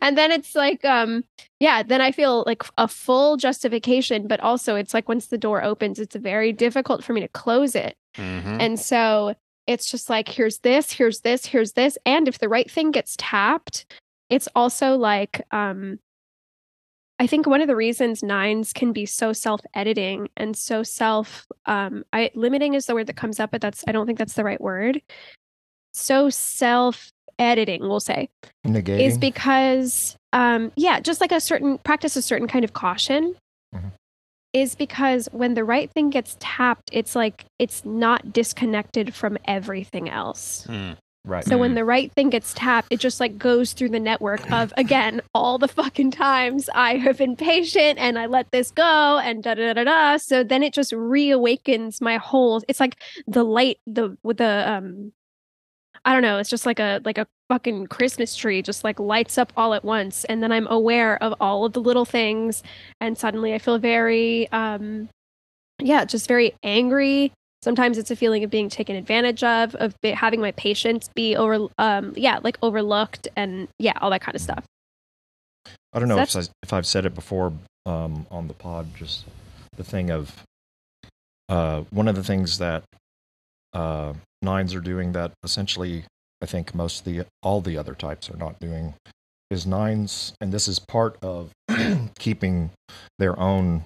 [0.00, 1.24] and then it's like, um,
[1.60, 5.62] yeah, then I feel like a full justification, but also it's like once the door
[5.62, 7.96] opens, it's very difficult for me to close it.
[8.16, 8.56] Mhm.
[8.60, 9.34] And so
[9.68, 11.96] it's just like, here's this, here's this, here's this.
[12.06, 13.84] And if the right thing gets tapped,
[14.30, 16.00] it's also like, um,
[17.20, 22.04] I think one of the reasons nines can be so self-editing and so self um
[22.12, 24.44] I limiting is the word that comes up, but that's I don't think that's the
[24.44, 25.02] right word.
[25.92, 28.28] So self-editing, we'll say,
[28.64, 29.00] Negating.
[29.00, 33.34] is because um yeah just like a certain practice a certain kind of caution
[33.74, 33.90] Mhm.
[34.52, 40.08] Is because when the right thing gets tapped it's like it's not disconnected from everything
[40.08, 40.92] else Hmm.
[41.24, 41.44] right.
[41.44, 41.76] so when Mm.
[41.76, 45.58] the right thing gets tapped it just like goes through the network of again all
[45.58, 49.74] the fucking times i have been patient and i let this go and da da
[49.74, 54.38] da da so then it just reawakens my whole it's like the light the with
[54.38, 55.12] the um
[56.04, 59.38] I don't know, it's just like a like a fucking Christmas tree just like lights
[59.38, 62.62] up all at once and then I'm aware of all of the little things
[63.00, 65.08] and suddenly I feel very um
[65.80, 67.32] yeah, just very angry.
[67.62, 71.36] Sometimes it's a feeling of being taken advantage of, of be, having my patience be
[71.36, 74.64] over um yeah, like overlooked and yeah, all that kind of stuff.
[75.92, 77.52] I don't know if, I, if I've said it before
[77.86, 78.94] um, on the pod.
[78.94, 79.24] Just
[79.76, 80.44] the thing of
[81.48, 82.84] uh, one of the things that
[83.72, 86.04] uh, nines are doing that essentially
[86.42, 88.94] I think most of the all the other types are not doing
[89.50, 91.50] is nines, and this is part of
[92.18, 92.70] keeping
[93.18, 93.84] their own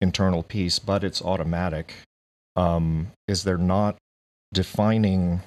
[0.00, 1.94] internal peace, but it's automatic.
[2.56, 3.96] Um, is they're not
[4.52, 5.42] defining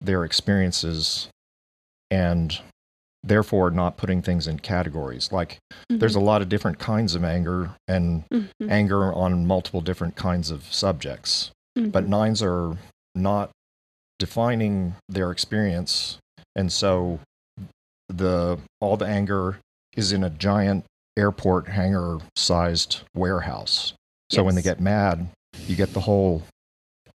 [0.00, 1.28] their experiences
[2.10, 2.58] and
[3.22, 5.32] therefore not putting things in categories.
[5.32, 8.70] Like there's a lot of different kinds of anger and Mhm.
[8.70, 11.50] anger on multiple different kinds of subjects.
[11.76, 12.08] But Mhm.
[12.08, 12.76] nines are
[13.14, 13.50] not
[14.18, 16.18] defining their experience
[16.54, 17.20] and so
[18.08, 19.58] the all the anger
[19.94, 20.84] is in a giant
[21.18, 23.92] airport hangar sized warehouse.
[24.30, 25.28] So when they get mad,
[25.66, 26.42] you get the whole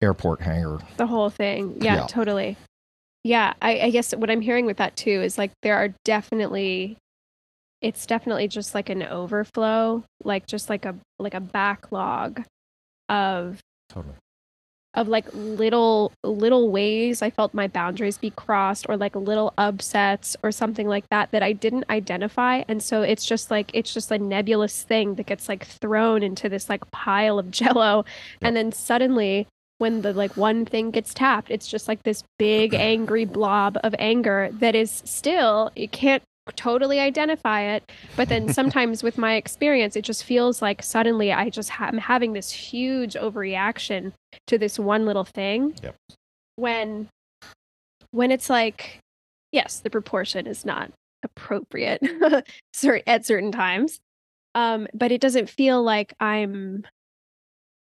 [0.02, 0.80] airport hangar.
[0.97, 1.78] the whole thing.
[1.82, 2.08] Yeah, Yeah.
[2.08, 2.58] totally.
[3.24, 6.97] Yeah, I, I guess what I'm hearing with that too is like there are definitely
[7.82, 12.43] it's definitely just like an overflow, like just like a like a backlog
[13.10, 14.15] of Totally.
[14.93, 20.36] Of like little little ways I felt my boundaries be crossed or like little upsets
[20.43, 22.63] or something like that that I didn't identify.
[22.67, 26.49] And so it's just like it's just a nebulous thing that gets like thrown into
[26.49, 28.06] this like pile of jello.
[28.41, 32.73] And then suddenly when the like one thing gets tapped it's just like this big
[32.75, 36.21] angry blob of anger that is still you can't
[36.56, 41.49] totally identify it but then sometimes with my experience it just feels like suddenly i
[41.49, 44.12] just ha- i'm having this huge overreaction
[44.47, 45.95] to this one little thing Yep.
[46.56, 47.08] when
[48.12, 48.97] when it's like
[49.51, 50.91] yes the proportion is not
[51.23, 52.01] appropriate
[53.08, 53.99] at certain times
[54.56, 56.84] um but it doesn't feel like i'm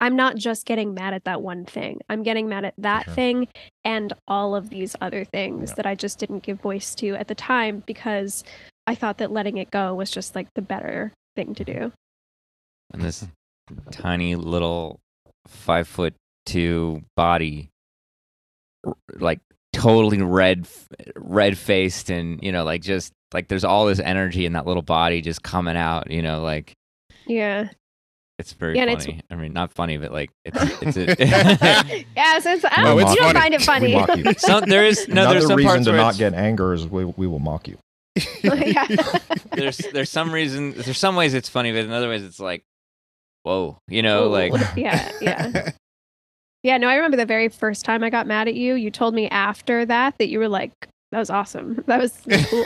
[0.01, 3.13] i'm not just getting mad at that one thing i'm getting mad at that Sure.
[3.13, 3.47] thing
[3.83, 5.75] and all of these other things Yeah.
[5.75, 8.43] that i just didn't give voice to at the time because
[8.85, 11.89] i thought that letting it go was just like the better thing to do mm-hmm.
[12.93, 13.25] and this
[13.91, 14.99] tiny little
[15.47, 16.13] five foot
[16.45, 17.69] two body
[19.19, 19.39] like
[19.73, 20.67] totally red
[21.17, 24.81] red faced and you know like just like there's all this energy in that little
[24.81, 26.73] body just coming out you know like
[27.27, 27.67] yeah
[28.39, 31.05] it's very Yeah, and it's- funny i mean not funny but like it's it's a,
[32.15, 33.39] yes it's, I No, don't, it's you don't funny.
[33.39, 34.33] find it funny We mock you.
[34.37, 36.73] some there is no Another there's some reason parts to where not it's- get anger
[36.73, 37.77] is we, we will mock you.
[38.43, 38.87] yeah.
[39.51, 42.63] there's there's some reason there's some ways it's funny but in other ways it's like
[43.43, 44.29] whoa you know Ooh.
[44.29, 45.69] like yeah yeah
[46.63, 49.13] yeah no i remember the very first time i got mad at you you told
[49.13, 50.71] me after that that you were like
[51.11, 52.19] that was awesome that was
[52.49, 52.65] cool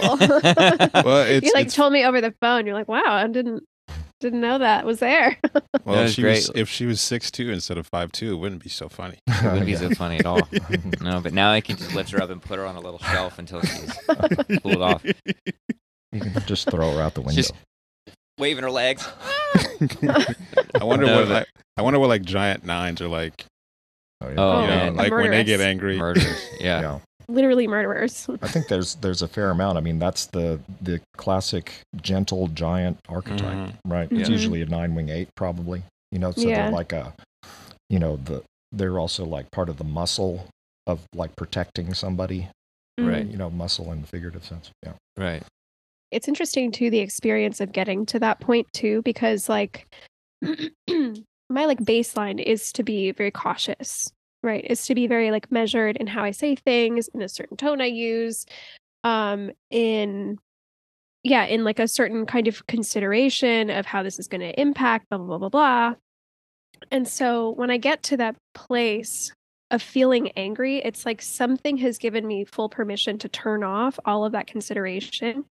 [1.04, 3.62] well, it's, you like it's told me over the phone you're like wow i didn't
[4.22, 5.38] didn't know that was there
[5.84, 8.36] well, That if she was if she was six two instead of five two, it
[8.38, 9.18] wouldn't be so funny.
[9.28, 10.48] it wouldn't be so funny at all
[11.02, 13.00] no but now i can just lift her up and put her on a little
[13.00, 13.94] shelf until she's
[14.64, 17.36] cooled off You can just throw her out the window.
[17.36, 17.54] Just-
[18.38, 19.08] waving her legs
[20.80, 23.46] I wonder No, what but- like, I wonder what like giant nines are like.
[24.22, 24.36] oh, oh yeah.
[24.38, 24.96] Oh, you know, man.
[24.96, 25.98] like when they get angry.
[25.98, 26.26] murders
[26.60, 27.00] yeah yeah.
[27.32, 29.78] Literally murderers I think there's there's a fair amount.
[29.78, 33.74] I mean, that's the the classic gentle giant archetype, Mhm.
[33.86, 34.12] right?
[34.12, 34.34] It's Mhm.
[34.34, 35.84] usually a nine wing eight, probably.
[36.12, 36.64] You know, so Yeah.
[36.64, 37.14] they're like a,
[37.90, 40.46] you know, the they're also like part of the muscle
[40.88, 42.48] of like protecting somebody.
[43.00, 43.26] Right.
[43.26, 44.72] You know, muscle in the figurative sense.
[44.86, 44.94] Yeah.
[45.18, 45.44] right
[46.12, 49.88] it's interesting too the experience of getting to that point too because like
[50.42, 54.12] my like baseline is to be very cautious
[54.44, 57.58] right is to be very like measured in how i say things in a certain
[57.58, 58.46] tone i use
[59.04, 60.38] um in
[61.24, 65.08] yeah in like a certain kind of consideration of how this is going to impact
[65.10, 65.96] blah blah blah blah blah.
[66.90, 69.32] And so when i get to that place
[69.70, 74.26] of feeling angry it's like something has given me full permission to turn off all
[74.26, 75.46] of that consideration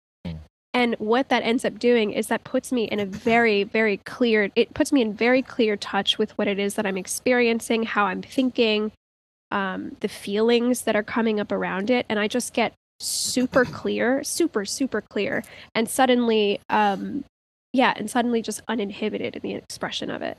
[0.73, 4.51] and what that ends up doing is that puts me in a very, very clear,
[4.55, 8.05] it puts me in very clear touch with what it is that I'm experiencing, how
[8.05, 8.91] I'm thinking,
[9.51, 12.05] um, the feelings that are coming up around it.
[12.07, 15.43] And I just get super clear, super, super clear.
[15.73, 17.23] And suddenly, um,
[17.73, 20.37] yeah, and suddenly just uninhibited in the expression of it.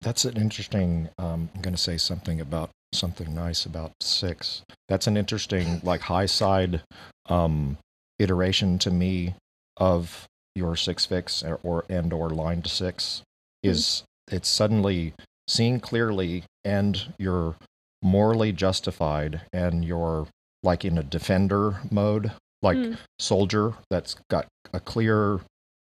[0.00, 1.08] That's an interesting.
[1.18, 4.62] Um, I'm going to say something about something nice about six.
[4.88, 6.82] That's an interesting, like high side
[7.28, 7.78] um,
[8.22, 9.34] iteration to me
[9.76, 13.22] of your six fix or, or and or line to six.
[13.62, 15.14] Is it's suddenly
[15.48, 17.56] seen clearly and you're
[18.02, 20.26] morally justified and you're
[20.62, 22.32] like in a defender mode,
[22.62, 22.98] like Mm.
[23.18, 25.40] soldier that's got a clear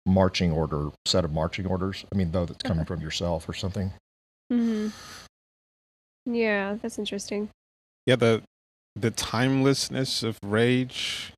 [0.06, 2.06] marching order set of marching orders.
[2.14, 3.92] I mean, though that's coming from yourself or something.
[4.50, 4.90] hmm
[6.26, 7.50] Yeah, that's interesting.
[8.06, 8.44] Yeah, the
[8.96, 11.32] the timelessness of rage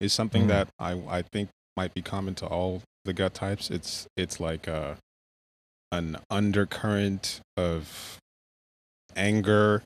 [0.00, 0.48] is something Mm.
[0.48, 3.70] that I I think might be common to all the gut types.
[3.70, 4.98] It's it's like a
[5.92, 8.18] an undercurrent of
[9.14, 9.82] anger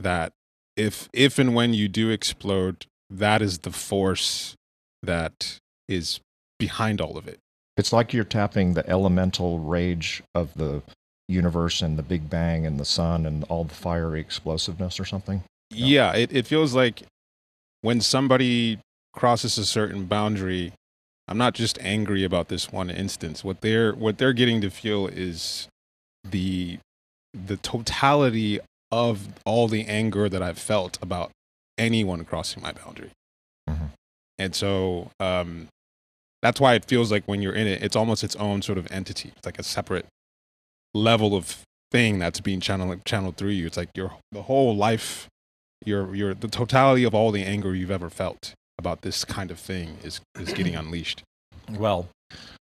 [0.00, 0.32] that
[0.76, 4.54] if if and when you do explode, that is the force
[5.02, 6.20] that is
[6.58, 7.38] behind all of it.
[7.76, 10.82] It's like you're tapping the elemental rage of the
[11.28, 15.42] universe and the Big Bang and the sun and all the fiery explosiveness or something.
[15.70, 17.02] Yeah, it, it feels like
[17.82, 18.78] when somebody
[19.14, 20.72] crosses a certain boundary,
[21.28, 23.42] I'm not just angry about this one instance.
[23.42, 25.68] What they're what they're getting to feel is
[26.22, 26.78] the
[27.32, 28.60] the totality
[28.92, 31.30] of all the anger that I've felt about
[31.78, 33.10] anyone crossing my boundary.
[33.68, 33.90] Mhm.
[34.38, 35.68] And so um
[36.42, 38.86] that's why it feels like when you're in it, it's almost its own sort of
[38.90, 39.32] entity.
[39.36, 40.06] It's like a separate
[40.92, 43.66] level of thing that's being channeled channeled through you.
[43.66, 45.28] It's like your the whole life,
[45.84, 49.58] your your the totality of all the anger you've ever felt about this kind of
[49.58, 51.22] thing is is getting unleashed.
[51.70, 52.08] Well,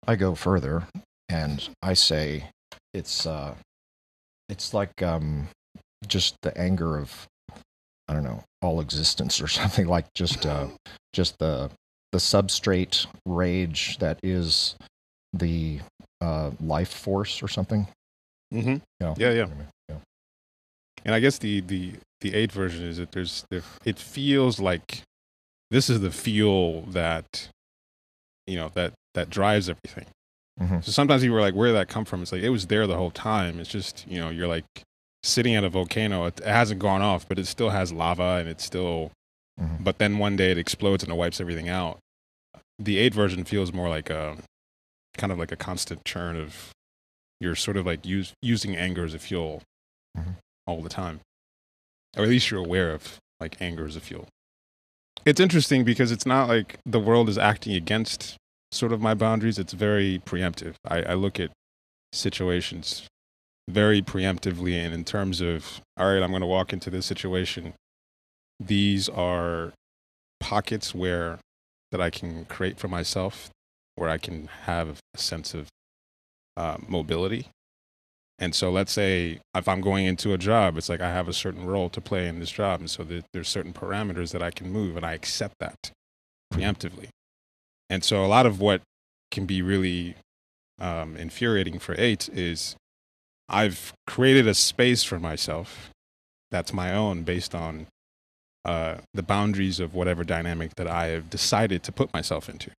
[0.07, 0.83] I go further
[1.27, 2.45] and I say
[2.93, 3.55] it's uh
[4.47, 5.49] it's like um
[6.07, 7.27] just the anger of
[8.07, 10.67] I don't know, all existence or something like just uh
[11.13, 11.69] just the
[12.11, 14.75] the substrate rage that is
[15.33, 15.79] the
[16.21, 17.87] uh life force or something.
[18.53, 18.77] Mm-hmm.
[18.99, 19.13] Yeah.
[19.17, 19.43] Yeah, yeah.
[19.43, 19.95] Anyway, yeah.
[21.05, 25.03] And I guess the the the eighth version is that there's there, it feels like
[25.71, 27.49] this is the fuel that
[28.47, 30.05] you know that that drives everything.
[30.59, 30.83] Mhm.
[30.83, 32.21] So sometimes people are like, where did that come from?
[32.21, 33.59] It's like it was there the whole time.
[33.59, 34.65] It's just you know you're like
[35.23, 36.25] sitting at a volcano.
[36.25, 39.11] It, it hasn't gone off, but it still has lava and it's still.
[39.59, 39.83] Mhm.
[39.83, 41.99] But then one day it explodes and it wipes everything out.
[42.77, 44.37] The eight version feels more like a
[45.17, 46.71] kind of like a constant churn of
[47.41, 49.61] you're sort of like use, using anger as a fuel
[50.17, 50.35] Mhm.
[50.65, 51.19] all the time,
[52.17, 54.27] or at least you're aware of like anger as a fuel.
[55.25, 58.37] It's interesting because it's not like the world is acting against
[58.71, 59.59] sort of my boundaries.
[59.59, 60.75] It's very preemptive.
[60.87, 61.51] I, I look at
[62.13, 63.07] situations
[63.69, 67.73] very preemptively and in terms of all right, I'm going to walk into this situation.
[68.59, 69.73] These are
[70.39, 71.39] pockets where
[71.91, 73.49] that I can create for myself,
[73.95, 75.67] where I can have a sense of
[76.57, 77.47] uh, mobility.
[78.39, 81.33] And so, let's say if I'm going into a job, it's like I have a
[81.33, 84.49] certain role to play in this job, and so there, there's certain parameters that I
[84.49, 85.91] can move, and I accept that
[86.53, 87.09] preemptively.
[87.89, 88.81] And so, a lot of what
[89.29, 90.15] can be really
[90.79, 92.75] um, infuriating for eight is
[93.49, 95.91] I've created a space for myself
[96.51, 97.87] that's my own based on
[98.65, 102.71] uh, the boundaries of whatever dynamic that I have decided to put myself into.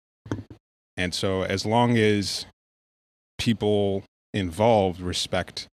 [0.98, 2.46] And so, as long as
[3.38, 5.68] people involved respect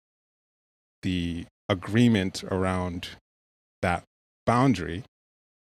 [1.01, 3.09] the agreement around
[3.81, 4.03] that
[4.45, 5.03] boundary,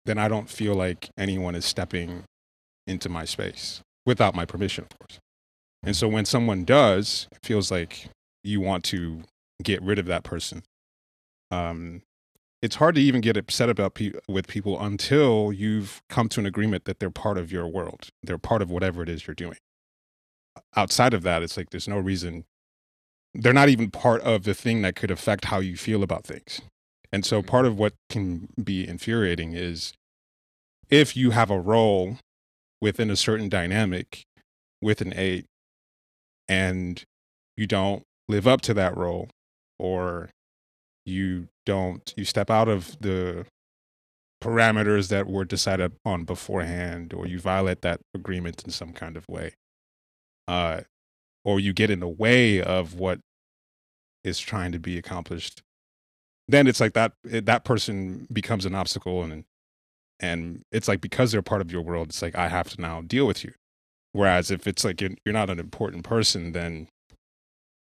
[0.06, 2.24] then I don't feel like anyone is stepping
[2.86, 5.20] into my space without my permission, of course.
[5.82, 8.08] And so, when someone does, it feels like
[8.42, 9.22] you want to
[9.62, 10.62] get rid of that person.
[11.50, 12.02] Um,
[12.60, 16.46] it's hard to even get upset about pe- with people until you've come to an
[16.46, 18.08] agreement that they're part of your world.
[18.22, 19.58] They're part of whatever it is you're doing.
[20.74, 22.44] Outside of that, it's like there's no reason.
[23.34, 26.60] They're not even part of the thing that could affect how you feel about things.
[27.12, 29.92] And so, part of what can be infuriating is
[30.90, 32.18] if you have a role
[32.80, 34.22] within a certain dynamic
[34.80, 35.46] with an eight
[36.48, 37.04] and
[37.56, 39.28] you don't live up to that role
[39.78, 40.30] or
[41.04, 43.44] you don't you step out of the
[44.42, 49.24] parameters that were decided on beforehand or you violate that agreement in some kind of
[49.28, 49.52] way
[50.46, 50.80] uh
[51.48, 53.20] or you get in the way of what
[54.22, 55.62] is trying to be accomplished
[56.46, 59.44] then it's like that that person becomes an obstacle and
[60.20, 63.00] and it's like because they're part of your world it's like i have to now
[63.00, 63.52] deal with you
[64.12, 66.86] whereas if it's like you're, you're not an important person then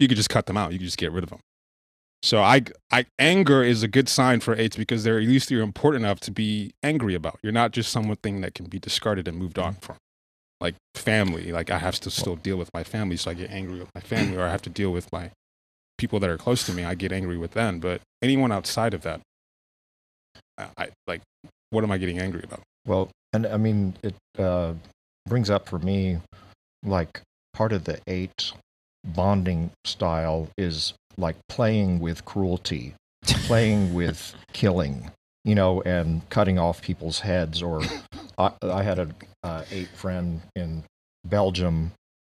[0.01, 1.41] you could just cut them out you could just get rid of them
[2.25, 5.63] so I, I anger is a good sign for eights because they're at least you're
[5.63, 7.39] important enough to be angry about.
[7.43, 9.85] You're not just something that can be discarded and moved on mm-hmm.
[9.85, 9.97] from.
[10.61, 13.79] Like family, like I have to still deal with my family, so I get angry
[13.79, 15.31] with my family, or I have to deal with my
[15.99, 16.85] people that are close to me.
[16.85, 19.21] I get angry with them, but anyone outside of that,
[20.59, 21.23] I, I like.
[21.71, 22.61] What am I getting angry about?
[22.87, 24.75] Well, and I mean, it uh,
[25.27, 26.19] brings up for me
[26.85, 27.21] like
[27.53, 28.53] part of the eight
[29.05, 35.11] bonding style is like playing with cruelty, playing with killing,
[35.45, 37.63] you know, and cutting off people's heads.
[37.63, 37.83] Or
[38.39, 39.09] I, I had a
[39.43, 40.85] uh, eight friend in
[41.25, 41.93] Belgium,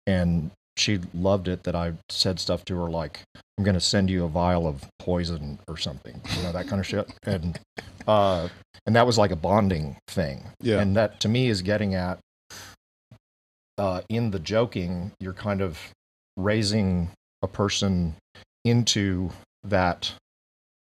[0.07, 3.21] and she loved it that I said stuff to her like,
[3.57, 6.81] "I'm going to send you a vial of poison or something," you know, that kind
[6.81, 7.11] of shit.
[7.25, 7.59] And
[8.07, 8.49] uh,
[8.87, 10.47] and that was like a bonding thing.
[10.61, 10.81] Yeah.
[10.81, 12.19] And that to me is getting at
[13.77, 15.79] uh, in the joking, you're kind of
[16.37, 17.11] raising
[17.43, 18.15] a person
[18.65, 19.31] into
[19.65, 20.13] that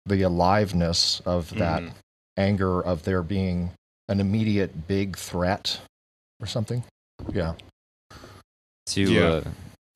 [0.07, 1.93] the aliveness of that Mhm.
[2.37, 3.73] anger of there being
[4.09, 5.81] an immediate big threat
[6.41, 6.85] or something.
[7.33, 7.55] Yeah.
[8.87, 9.25] to Yeah.
[9.25, 9.45] uh,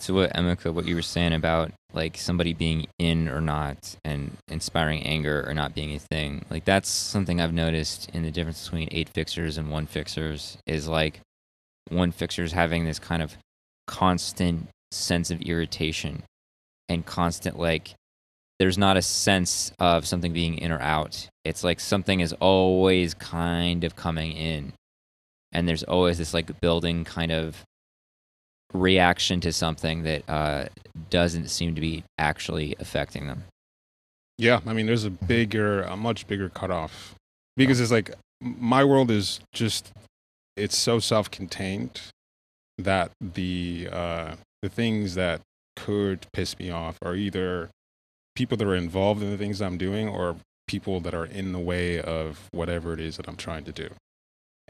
[0.00, 4.36] to what Emeka, what you were saying about like somebody being in or not, and
[4.48, 6.44] inspiring anger or not being a thing.
[6.50, 10.88] Like that's something I've noticed in the difference between eight fixers and one fixers is
[10.88, 11.20] like
[11.88, 13.36] one fixers having this kind of
[13.86, 16.22] constant sense of irritation
[16.88, 17.94] and constant like
[18.60, 21.28] there's not a sense of something being in or out.
[21.46, 24.74] It's like something is always kind of coming in.
[25.50, 27.64] And there's always this like building kind of
[28.74, 30.66] reaction to something that uh,
[31.08, 33.44] doesn't seem to be actually affecting them.
[34.36, 37.14] Yeah, I mean, there's a bigger, a much bigger cutoff
[37.56, 39.90] because it's like my world is just
[40.56, 42.00] it's so self-contained
[42.76, 45.40] that the uh, the things that
[45.76, 47.70] could piss me off are either
[48.34, 51.58] people that are involved in the things I'm doing or people that are in the
[51.58, 53.90] way of whatever it is that I'm trying to do.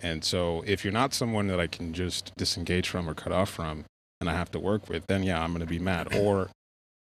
[0.02, 3.50] And so, if you're not someone that I can just disengage from or cut off
[3.50, 3.84] from,
[4.20, 6.08] and I have to work with, then yeah, I'm going to be mad.
[6.14, 6.48] Or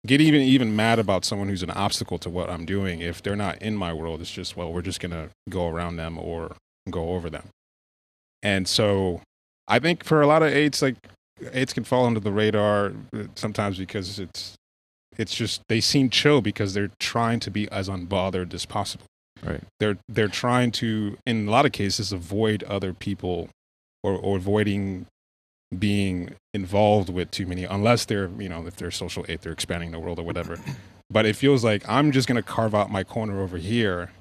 [0.07, 3.37] get even even mad about someone who's an obstacle to what I'm doing if they're
[3.37, 4.21] not in my world.
[4.21, 6.57] It's just well, we're just gonna go around them or
[6.91, 7.49] go over them.
[8.43, 9.21] And so,
[9.69, 10.97] I think for a lot of eights, like
[11.53, 12.93] eights can fall under the radar
[13.37, 14.55] sometimes because it's
[15.19, 19.05] it's just they seem chill because they're trying to be as unbothered as possible.
[19.43, 19.63] Right.
[19.81, 23.49] They're they're trying to in a lot of cases avoid other people
[24.03, 25.07] or, or avoiding
[25.77, 29.91] being involved with too many unless they're you know if they're social eight they're expanding
[29.91, 30.59] the world or whatever.
[31.11, 34.13] But it feels like i'm just going to carve out my corner over here.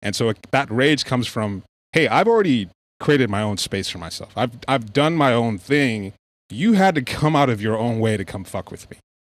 [0.00, 2.70] And so it, that rage comes from hey i've already
[3.00, 4.32] created my own space for myself.
[4.34, 6.14] I've i've done my own thing.
[6.48, 8.96] You had to come out of your own way to come fuck with me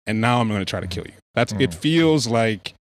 [0.08, 1.74] and now i'm going to try to kill you that's it Mm.
[1.74, 2.74] feels like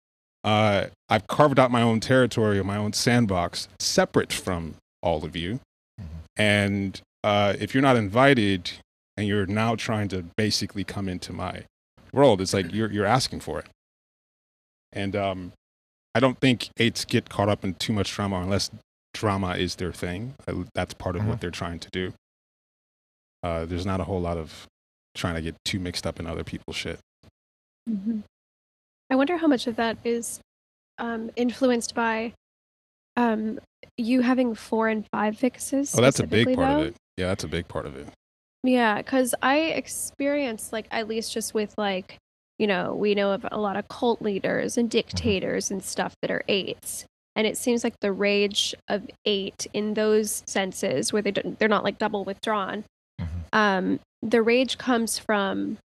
[0.44, 5.34] uh, i've carved out my own territory or my own sandbox separate from all of
[5.34, 5.58] you
[6.00, 6.04] Mhm.
[6.36, 8.70] and uh, if you're not invited
[9.16, 11.62] and you're now trying to basically come into my
[12.12, 13.66] world, it's like you're you're asking for it.
[14.92, 15.52] And um,
[16.14, 18.70] I don't think eights get caught up in too much drama unless
[19.14, 20.34] drama is their thing.
[20.46, 21.28] Uh, That's part of Mhm.
[21.28, 22.12] what they're trying to do.
[23.42, 24.66] Uh, there's not a whole lot of
[25.14, 26.98] trying to get too mixed up in other people's shit.
[27.88, 28.22] Mhm.
[29.10, 30.40] I wonder how much of that is
[30.98, 32.32] um, influenced by
[33.16, 33.60] um,
[33.96, 35.94] you having four and five fixes.
[35.96, 36.80] Oh, that's a big part though.
[36.80, 36.96] of it.
[37.16, 38.08] Yeah, that's a big part of it.
[38.62, 42.16] Yeah, because I experienced like at least just with like
[42.58, 46.30] you know we know of a lot of cult leaders and dictators and stuff that
[46.30, 47.04] are eights,
[47.36, 51.68] and it seems like the rage of eight in those senses where they don't, they're
[51.68, 52.84] not like double withdrawn.
[53.20, 53.26] Mhm.
[53.52, 55.76] Um, the rage comes from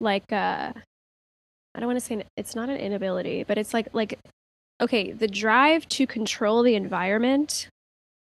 [0.00, 0.72] like uh,
[1.74, 4.18] I don't want to say an- it's not an inability, but it's like like
[4.80, 7.68] okay, the drive to control the environment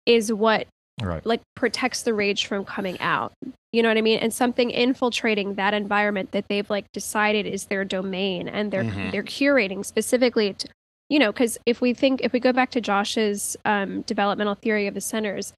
[0.07, 0.66] is what
[1.03, 1.24] Right.
[1.24, 3.32] like protects the rage from coming out.
[3.72, 4.18] You know what I mean?
[4.18, 9.11] And something infiltrating that environment that they've like decided is their domain and they're Mhm.
[9.11, 10.68] they're curating specifically to
[11.09, 14.86] you know, because if we think if we go back to Josh's um, developmental theory
[14.86, 15.53] of the centers,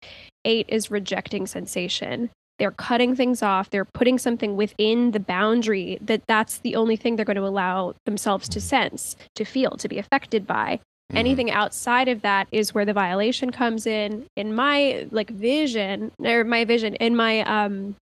[0.47, 2.30] eight is rejecting sensation.
[2.59, 3.70] They're cutting things off.
[3.70, 7.94] They're putting something within the boundary that that's the only thing they're going to allow
[8.07, 10.78] themselves to sense, to feel, to be affected by
[11.12, 11.18] Mhm.
[11.18, 16.44] anything outside of that is where the violation comes in in my like vision or
[16.44, 17.96] my vision in my um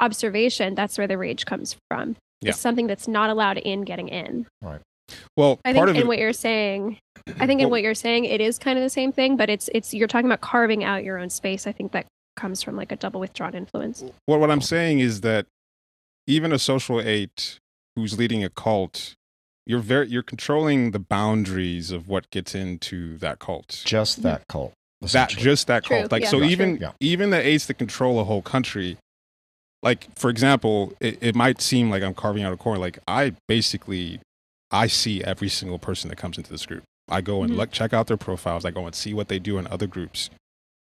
[0.00, 2.50] observation that's where the rage comes from Yeah.
[2.50, 4.80] it's something that's not allowed in getting in Right.
[5.36, 6.98] Well, i think in it, what you're saying
[7.38, 9.50] i think in Well- what you're saying it is kind of the same thing but
[9.50, 12.06] it's it's you're talking about carving out your own space i think that
[12.36, 15.46] comes from like a double withdrawn influence Well, what I'm saying is that
[16.26, 17.58] even a social eight
[17.96, 19.14] who's leading a cult,
[19.66, 23.82] you're very you're controlling the boundaries of what gets into that cult.
[23.84, 24.72] Just that cult.
[25.12, 26.12] That just that True, cult.
[26.12, 26.46] Like yeah, so, true.
[26.48, 26.92] even Yeah.
[27.00, 28.96] even the eights that control a whole country.
[29.82, 32.78] Like for example, it, it might seem like I'm carving out a corner.
[32.78, 34.20] Like I basically,
[34.70, 36.84] I see every single person that comes into this group.
[37.08, 37.56] I go and Mhm.
[37.56, 38.64] look, check out their profiles.
[38.64, 40.30] I go and see what they do in other groups.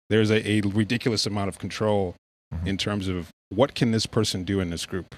[0.09, 2.15] There's a, a ridiculous amount of control
[2.53, 2.67] Mhm.
[2.67, 5.15] in terms of what can this person do in this group.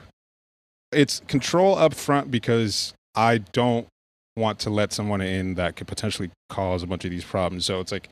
[0.91, 3.87] It's control up front because I don't
[4.37, 7.65] want to let someone in that could potentially cause a bunch of these problems.
[7.65, 8.07] So it's like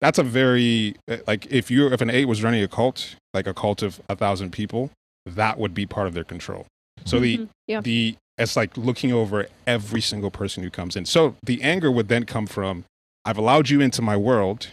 [0.00, 0.94] that's a very
[1.26, 4.14] like if you if an eight was running a cult, like a cult of a
[4.14, 4.90] thousand people,
[5.26, 6.66] that would be part of their control.
[7.04, 7.48] So the Mhm.
[7.66, 11.06] yeah the it's like looking over every single person who comes in.
[11.06, 12.84] So the anger would then come from
[13.24, 14.68] I've allowed you into my world,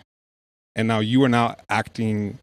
[0.75, 2.39] and now you are now acting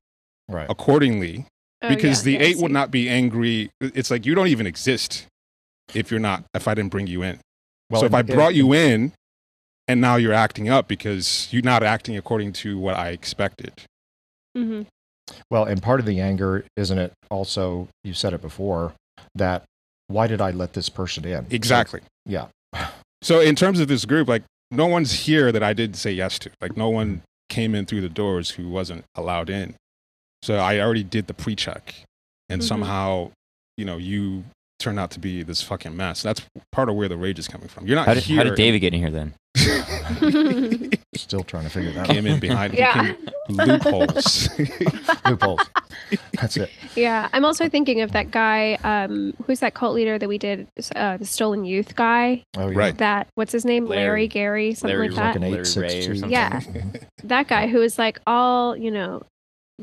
[0.49, 0.67] right.
[0.69, 1.47] accordingly
[1.81, 3.71] Oh, because yeah, the yeah, eight would not be angry.
[3.81, 5.27] It's like you don't even exist
[5.95, 7.39] if you're not if I didn't bring you in.
[7.89, 9.13] Well, so if I in- brought you in,
[9.87, 13.73] and now you're acting up because you're not acting according to what I expected.
[14.57, 14.87] Mhm.
[15.51, 17.13] Well, and part of the anger, isn't it?
[17.31, 18.95] Also, you said it before
[19.37, 19.63] that
[20.09, 21.47] why did I let this person in?
[21.51, 22.01] exactly.
[22.27, 22.47] Yeah.
[23.21, 26.39] So in terms of this group, like no one's here that I didn't say yes
[26.41, 26.51] to.
[26.61, 29.75] Like no one came in through the doors who wasn't allowed in.
[30.43, 31.95] So I already did the pre-check,
[32.49, 32.65] and Mhm.
[32.65, 33.31] somehow,
[33.77, 34.45] you know, you
[34.79, 36.23] turned out to be this fucking mess.
[36.23, 36.41] That's
[36.71, 37.87] part of where the rage is coming from.
[37.87, 38.37] You're not How did, here.
[38.37, 39.35] how did David get in here then?
[41.19, 42.33] Still trying to figure that came out.
[42.33, 43.13] in behind Yeah.
[43.49, 44.49] he loopholes.
[45.27, 45.61] Loopholes.
[46.41, 46.71] That's it.
[46.95, 48.75] Yeah, I'm also thinking of that guy.
[48.85, 50.67] Um, who's that cult leader that we did
[50.97, 52.43] uh, the Stolen Youth guy?
[52.57, 52.79] Oh, yeah.
[52.79, 52.99] Right.
[52.99, 53.87] That what's his name?
[53.87, 55.37] Larry, Larry- Gary, something Larry like Like that.
[55.37, 56.31] an Larry eight, six, Ray or something.
[56.31, 56.61] Yeah.
[57.25, 59.23] that guy who was like all you know,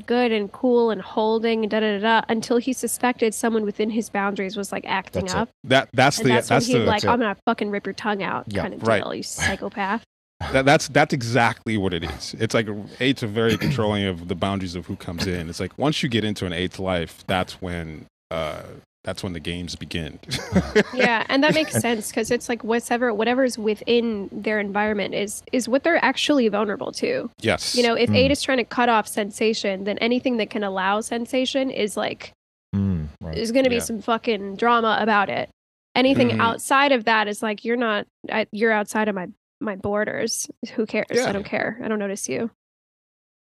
[0.06, 3.90] good and cool and holding and da da da da until he suspected someone within
[3.90, 5.38] his boundaries was like acting That's it.
[5.38, 5.50] up.
[5.66, 7.10] that that's And the that's, that's, when he'd the like, it.
[7.10, 9.04] I'm gonna fucking rip your tongue out, Yeah, kind of right.
[9.04, 9.14] deal.
[9.16, 10.04] You psychopath.
[10.52, 12.36] That, that's that's exactly what it is.
[12.40, 12.68] It's like
[13.00, 15.50] eights are very controlling of the boundaries of who comes in.
[15.50, 18.64] It's like once you get into an eighth life, that's when uh
[19.04, 20.18] that's when the games begin.
[20.96, 25.70] yeah, and that makes sense because it's like whatever whatever's within their environment is is
[25.70, 27.30] what they're actually vulnerable to.
[27.42, 27.76] yes.
[27.76, 28.16] You know, if Mm.
[28.16, 32.32] eight is trying to cut off sensation, then anything that can allow sensation is like
[32.76, 33.36] Mm, right.
[33.36, 33.82] there's going to be Yeah.
[33.84, 35.50] some fucking drama about it.
[35.96, 36.42] Anything Mhm.
[36.42, 38.06] outside of that is like you're not
[38.52, 39.28] you're outside of my
[39.62, 40.48] my borders.
[40.76, 41.08] Who cares?
[41.12, 41.30] Yeah.
[41.30, 41.80] I don't care.
[41.84, 42.52] I don't notice you.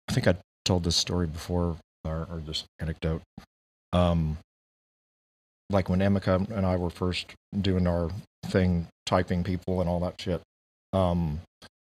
[0.07, 0.35] I think I
[0.65, 3.21] told this story before, or, or this anecdote.
[3.91, 4.37] Um,
[5.69, 8.09] like when Emeka and I were first doing our
[8.45, 10.41] thing, typing people and all that shit.
[10.91, 11.41] Um,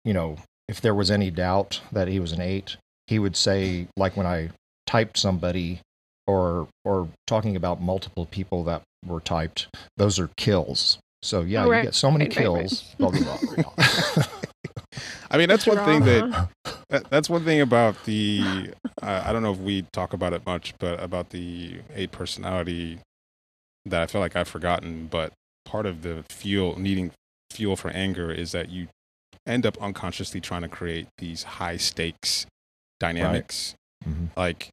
[0.05, 0.37] you know,
[0.69, 4.27] if there was any doubt that he was an eight, he would say, like when
[4.27, 4.51] I
[4.87, 5.81] typed somebody,
[6.27, 10.99] or or talking about multiple people that were typed, those are kills.
[11.25, 11.79] So yeah, Oh, right.
[11.79, 12.61] you get so many Right, right, right.
[12.69, 12.95] kills.
[12.99, 13.11] blah.
[15.31, 16.49] I mean, that's one thing that,
[16.91, 18.71] that, that's one thing about the.
[19.03, 22.99] Uh, I don't know if we talk about it much, but about the eight personality
[23.87, 25.09] that I feel like I've forgotten.
[25.11, 25.33] But
[25.65, 27.11] part of the fuel, needing
[27.51, 28.89] fuel for anger, is that you
[29.47, 32.47] end up unconsciously trying to create these high stakes
[33.01, 33.75] dynamics,
[34.07, 34.29] Mhm.
[34.37, 34.69] like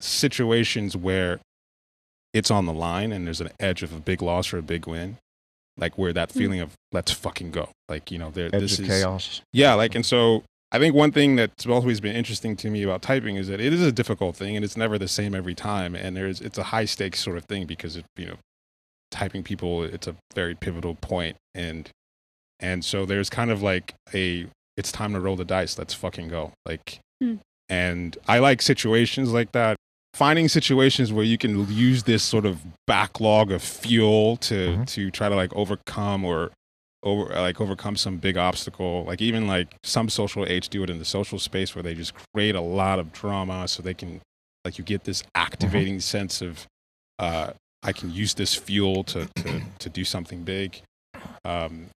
[0.00, 1.40] situations where
[2.34, 4.86] it's on the line and there's an edge of a big loss or a big
[4.86, 5.16] win,
[5.76, 6.38] like where that Hmm.
[6.38, 8.46] feeling of let's fucking go, like you know, there.
[8.52, 9.40] Edge this of is chaos.
[9.52, 13.02] yeah, like, and so I think one thing that's always been interesting to me about
[13.02, 15.94] typing is that it is a difficult thing and it's never the same every time.
[15.94, 18.36] And there's, it's a high stakes sort of thing because it, you know,
[19.10, 20.96] typing people, it's a very pivotal.
[21.54, 21.90] And,
[22.58, 24.46] and so there's kind of like a,
[24.78, 25.78] it's time to roll the dice.
[25.78, 26.52] Let's fucking go.
[26.64, 27.34] Like, Hmm.
[27.68, 29.76] and I like situations like that.
[30.14, 34.86] Finding situations where you can use this sort of backlog of fuel to Mhm.
[34.88, 36.50] to try to like overcome or
[37.02, 39.04] over like overcome some big obstacle.
[39.04, 42.12] Like even like some social eights do it in the social space where they just
[42.34, 44.20] create a lot of drama so they can
[44.64, 46.66] like you get this activating sense of
[47.18, 47.52] uh
[47.82, 50.80] i can use this fuel to to, to do something big.
[51.44, 51.88] Um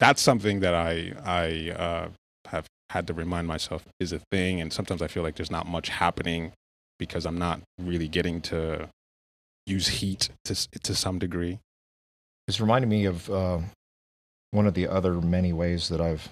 [0.00, 2.08] that's something that i i uh
[2.48, 5.68] have had to remind myself is a thing and sometimes i feel like there's not
[5.68, 6.50] much happening
[7.00, 8.88] because i'm not really getting to
[9.66, 11.58] use heat to to some degree
[12.48, 13.58] It's reminding me of uh,
[14.52, 16.28] one of the other many ways that I've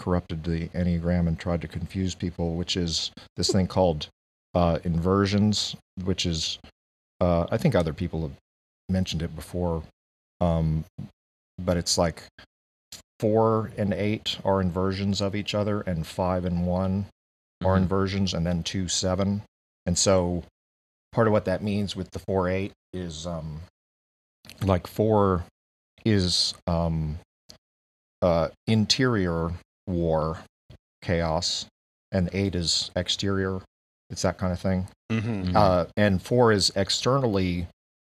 [0.00, 4.08] corrupted the Enneagram and tried to confuse people, which is this thing called
[4.54, 6.58] uh, inversions, which is,
[7.20, 8.36] uh, I think other people have
[8.88, 9.84] mentioned it before,
[10.40, 10.84] um,
[11.68, 12.24] but it's like
[13.20, 17.06] four and eight are inversions of each other, and five and one
[17.64, 17.82] are Mhm.
[17.82, 19.42] inversions, and then two, seven.
[19.86, 20.44] And so
[21.12, 23.60] part of what that means with the four, eight is um,
[24.62, 25.44] like four
[26.04, 27.18] is um,
[28.20, 29.52] uh, interior
[29.86, 30.38] war,
[31.02, 31.66] chaos,
[32.12, 33.60] and eight is exterior.
[34.10, 34.88] It's that kind of thing.
[35.10, 35.42] mm-hmm.
[35.50, 35.56] Mhm.
[35.56, 37.66] Uh, and four is externally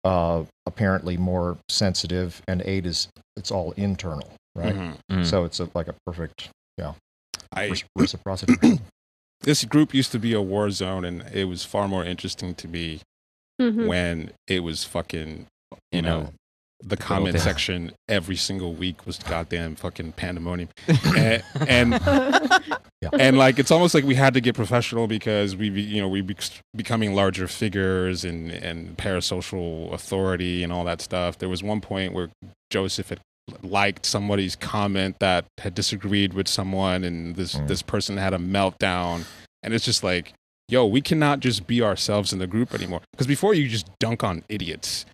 [0.04, 4.74] uh, apparently more sensitive, and eight is it's all internal, right?
[4.74, 4.96] Mhm.
[5.10, 5.26] Mhm.
[5.26, 6.48] So it's a, like a perfect
[6.78, 6.94] yeah.
[7.54, 8.54] I, reciprocity.
[9.42, 12.68] this group used to be a war zone and it was far more interesting to
[12.68, 13.00] me
[13.60, 13.86] Mhm.
[13.86, 16.32] when it was fucking you You know know,
[16.80, 20.68] the good comment section every single week was goddamn fucking pandemonium.
[21.16, 21.94] And and,
[23.12, 26.22] and like it's almost like we had to get professional because we you know we
[26.22, 26.34] be
[26.74, 31.38] becoming larger figures and and parasocial authority and all that stuff.
[31.38, 32.30] There was one point where
[32.70, 33.20] joseph had
[33.62, 37.68] liked somebody's comment that had disagreed with someone and this Mm.
[37.68, 39.24] this person had a meltdown.
[39.62, 40.32] And it's just like
[40.68, 43.00] yo we cannot just be ourselves in the group anymore.
[43.12, 45.04] Because before you just dunk on idiots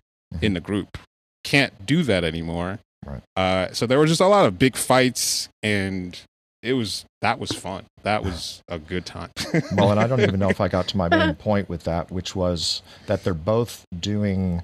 [0.41, 0.97] in the group.
[1.43, 2.79] Can't do that anymore.
[3.05, 3.21] Right.
[3.37, 6.19] uh, so there were just a lot of big fights and
[6.61, 7.85] it was that was fun.
[8.03, 9.31] That was a good time.
[9.75, 12.11] Well, and I don't even know if I got to my main point with that,
[12.11, 14.63] which was that they're both doing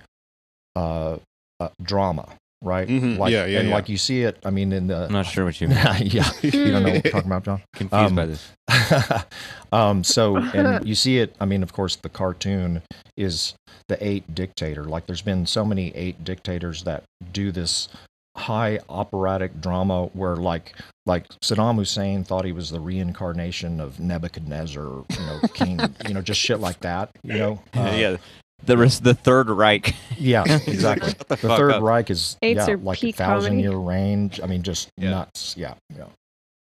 [0.76, 1.18] uh,
[1.62, 2.28] uh, drama,
[2.66, 2.88] right?
[2.88, 3.18] Mhm.
[3.18, 3.76] Like, Yeah, yeah, and yeah.
[3.76, 4.38] like you see it.
[4.44, 7.04] I mean, in the I'm not sure what you yeah, yeah, you don't know what
[7.06, 7.62] we're talking about, John.
[7.74, 8.52] confused Um, by this.
[9.72, 11.36] um, so, and you see it.
[11.40, 12.82] I mean, of course, the cartoon
[13.16, 13.54] is
[13.88, 14.84] the eight dictator.
[14.84, 17.88] Like, there's been so many eight dictators that do this
[18.36, 20.74] high operatic drama where, like,
[21.06, 26.22] like Saddam Hussein thought he was the reincarnation of Nebuchadnezzar, you know, king, you know,
[26.22, 27.62] just shit like that, you know.
[27.74, 28.18] Uh, yeah,
[28.64, 29.96] the res- the Third Reich.
[30.18, 31.14] yeah, exactly.
[31.14, 31.82] The The Third up.
[31.84, 33.62] Reich is Eights yeah, like a thousand comedy.
[33.64, 34.40] year range.
[34.42, 35.10] I mean, just Yeah.
[35.12, 35.56] nuts.
[35.58, 36.06] Yeah, yeah.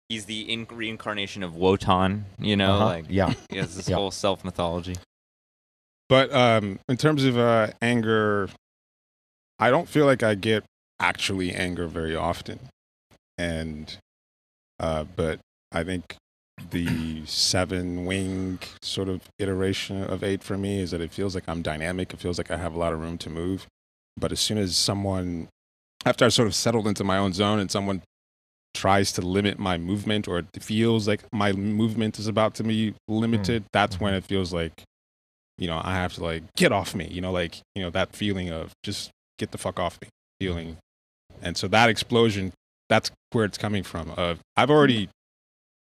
[0.09, 2.27] He's the in- reincarnation of Wotan.
[2.39, 2.85] You know, Uh-huh.
[2.87, 3.33] like yeah.
[3.51, 3.97] he has this Yeah.
[3.97, 4.97] whole self mythology.
[6.09, 8.49] But um, in terms of uh, anger,
[9.59, 10.65] I don't feel like I get
[11.01, 12.59] actually anger very often,
[13.39, 13.97] and
[14.79, 15.39] uh, but
[15.73, 16.17] I think
[16.71, 21.45] the seven wing sort of iteration of eight for me is that it feels like
[21.49, 22.13] I'm dynamic.
[22.13, 23.67] It feels like I have a lot of room to move.
[24.17, 25.49] But as soon as someone,
[26.07, 28.03] after I sort of settled into my own zone, and someone
[28.73, 32.91] tries to limit my movement, or it feels like my movement is about to be
[32.91, 33.15] hmm.
[33.15, 34.19] limited, that's when hmm.
[34.19, 34.85] it feels like
[35.59, 38.15] you know, I have to like get off me, you know, like, you know, that
[38.15, 40.45] feeling of just get the fuck off me hmm.
[40.45, 40.77] feeling.
[41.43, 42.53] And so that explosion,
[42.89, 44.11] that's where it's coming from.
[44.11, 45.09] Of I've already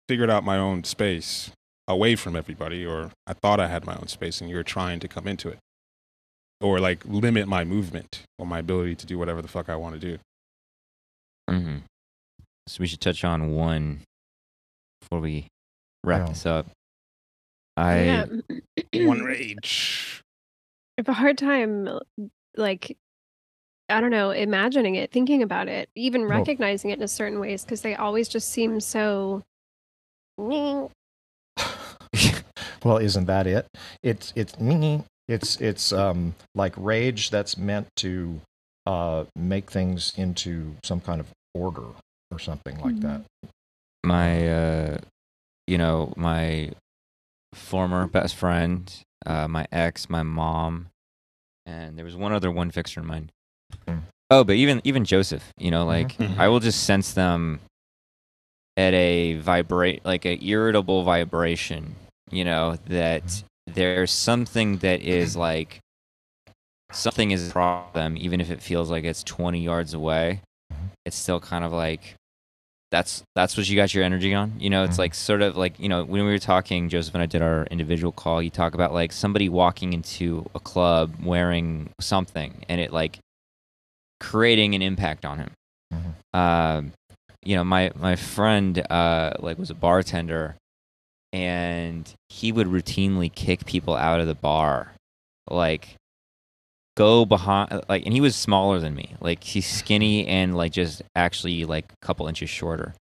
[0.08, 1.50] figured out my own space
[1.86, 5.08] away from everybody, or I thought I had my own space and you're trying to
[5.08, 5.58] come into it.
[6.60, 9.94] Or like limit my movement or my ability to do whatever the fuck I want
[9.94, 10.18] to do.
[11.48, 11.76] hmm
[12.66, 14.00] So we should touch on one
[15.00, 15.46] before we
[16.04, 16.28] wrap Yeah.
[16.32, 16.66] this up.
[17.76, 18.24] I yeah.
[19.06, 20.20] One rage.
[20.98, 21.88] I have a hard time,
[22.56, 22.96] like,
[23.88, 27.38] I don't know, imagining it, thinking about it, even Well- recognizing it in a certain
[27.38, 29.44] ways, because they always just seem so.
[32.84, 33.66] well, isn't that it?
[34.02, 34.54] It's it's
[35.28, 38.40] it's it's um like rage that's meant to
[38.86, 41.84] uh make things into some kind of order
[42.30, 43.22] or something like that.
[44.04, 44.98] my uh
[45.66, 46.70] you know my
[47.54, 50.86] former best friend uh my ex my mom
[51.66, 53.32] and there was one other one fixer in mind
[53.86, 54.00] Mm.
[54.30, 56.38] oh but even even joseph you know like Mhm.
[56.38, 57.60] i will just sense them
[58.78, 61.94] at a vibrate like a irritable vibration
[62.30, 65.80] you know that there's something that is like
[66.92, 70.40] something is a problem even if it feels like it's 20 yards away
[71.04, 72.14] it's still kind of like
[72.90, 75.00] that's that's what you got your energy on you know it's Mhm.
[75.00, 77.64] like sort of like you know when we were talking joseph and i did our
[77.70, 82.92] individual call you talk about like somebody walking into a club wearing something and it
[82.92, 83.18] like
[84.20, 85.50] creating an impact on him
[85.92, 86.38] Mhm.
[86.38, 86.92] um
[87.44, 90.56] you know my my friend uh like was a bartender
[91.32, 94.92] and he would routinely kick people out of the bar
[95.50, 95.94] like
[96.96, 99.14] go behind like and he was smaller than me.
[99.20, 102.94] Like he's skinny and like just actually like a couple inches shorter.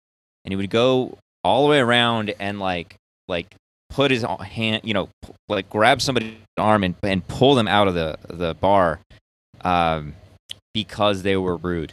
[0.45, 2.97] And he would go all the way around and like
[3.29, 3.55] like
[3.91, 7.87] put his hand you know p- like grab somebody's arm and, and pull them out
[7.87, 8.99] of the the bar
[9.61, 10.15] um
[10.73, 11.93] because they were rude.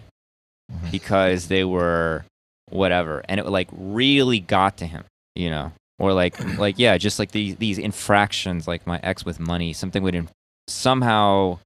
[0.71, 0.91] Mhm.
[0.91, 2.23] because they were
[2.71, 3.23] whatever.
[3.27, 5.03] And it like really got to him
[5.35, 5.71] you know?
[5.99, 10.01] Or like like yeah just like these these infractions like my ex with money something
[10.03, 10.29] would in-
[10.67, 11.59] somehow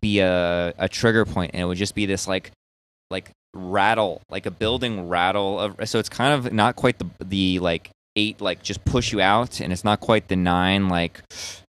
[0.00, 2.50] be a, a trigger point and it would just be this like
[3.10, 7.58] like rattle like a building rattle of so it's kind of not quite the the
[7.60, 11.22] like eight like just push you out and it's not quite the nine like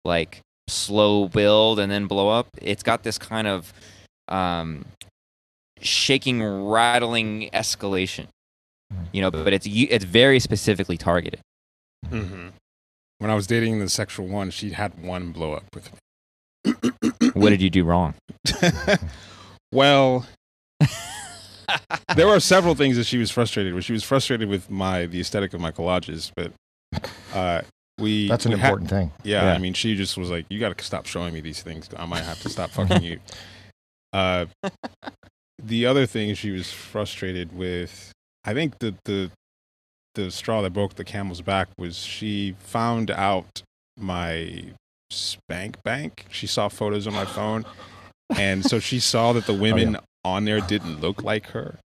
[0.04, 2.48] like slow build and then blow up.
[2.60, 3.72] It's got this kind of
[4.28, 4.84] um
[5.80, 8.26] shaking rattling escalation
[9.12, 11.40] you know but it's u- it's very specifically targeted
[12.10, 12.48] Mm-hmm.
[13.18, 16.72] When I was dating the sexual one, she had one blow up with me.
[17.34, 18.14] what did you do wrong
[19.72, 20.24] well,
[22.16, 23.84] there were several things that she was frustrated with.
[23.84, 26.52] She was frustrated with my the aesthetic of my collages, but
[27.34, 27.62] uh,
[27.98, 29.10] we That's an we had- important thing.
[29.24, 29.52] yeah, Yeah.
[29.54, 31.88] I mean, she just was like, "You got to stop showing me these things.
[31.96, 33.18] I might have to stop fucking you."
[34.12, 34.46] Uh,
[35.62, 38.12] the other thing she was frustrated with,
[38.48, 39.30] I think the the
[40.14, 43.62] the straw that broke the camel's back was she found out
[43.98, 44.64] my
[45.10, 46.24] spank bank.
[46.30, 47.66] She saw photos on my phone,
[48.36, 51.78] and so she saw that the women on there didn't look like her.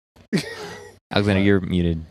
[1.11, 2.05] alexandra you're muted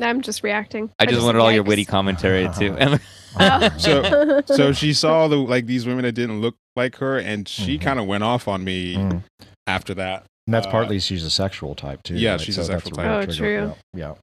[0.00, 0.90] I'm just reacting.
[0.98, 2.76] i just wanted all your witty commentary too
[3.38, 3.68] Oh.
[3.78, 7.78] So- so she saw the like these women that didn't look like her, and she
[7.78, 7.82] Mhm.
[7.82, 9.22] kind of went off on me Mm.
[9.66, 10.24] after that.
[10.50, 12.16] And that's Uh, partly she's a sexual type too.
[12.16, 12.40] yeah, right?
[12.40, 13.28] she's a So that's sexual real type.
[13.28, 13.74] Oh, trigger.
[13.94, 14.00] true.
[14.00, 14.14] Yeah.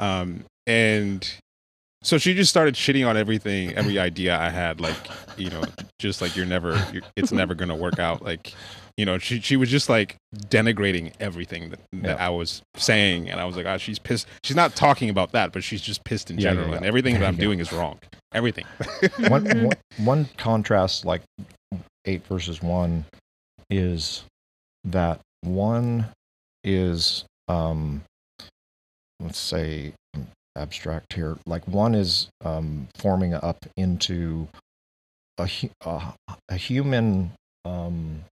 [0.00, 1.30] Um, and
[2.02, 4.80] So she just started shitting on everything, every idea I had.
[4.80, 4.96] Like,
[5.36, 5.62] you know,
[5.98, 8.22] just like you're never, you're, it's never gonna work out.
[8.22, 8.54] Like,
[8.96, 12.26] you know, she she was just like denigrating everything that, that Yeah.
[12.26, 14.26] I was saying, and I was like, ah, she's pissed.
[14.42, 16.76] She's not talking about that, but she's just pissed in Yeah, yeah, general, yeah.
[16.78, 17.98] and everything that I'm you doing is wrong.
[18.32, 18.64] Everything.
[19.28, 19.62] one, Mhm.
[19.64, 19.76] one,
[20.06, 21.22] one contrast like
[22.06, 23.04] eight versus one
[23.70, 24.24] is
[24.84, 26.06] that one
[26.62, 28.02] is um
[29.20, 30.26] let's say um,
[30.56, 31.36] abstract here.
[31.46, 34.48] Like one is um forming up into
[35.38, 35.48] a
[35.84, 36.12] a,
[36.48, 37.32] a human
[37.64, 38.24] um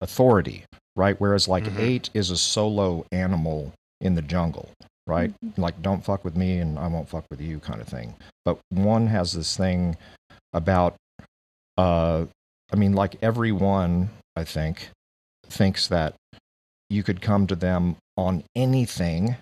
[0.00, 0.64] authority
[0.96, 1.16] right?
[1.20, 1.78] Whereas like Mhm.
[1.78, 4.70] eight is a solo animal in the jungle
[5.06, 5.32] right?
[5.56, 8.14] Like don't fuck with me and i won't fuck with you kind of thing.
[8.44, 9.96] But one has this thing
[10.52, 10.96] about
[11.78, 12.24] uh
[12.72, 14.88] i mean like everyone i think
[15.48, 16.14] thinks that
[16.90, 19.36] you could come to them on anything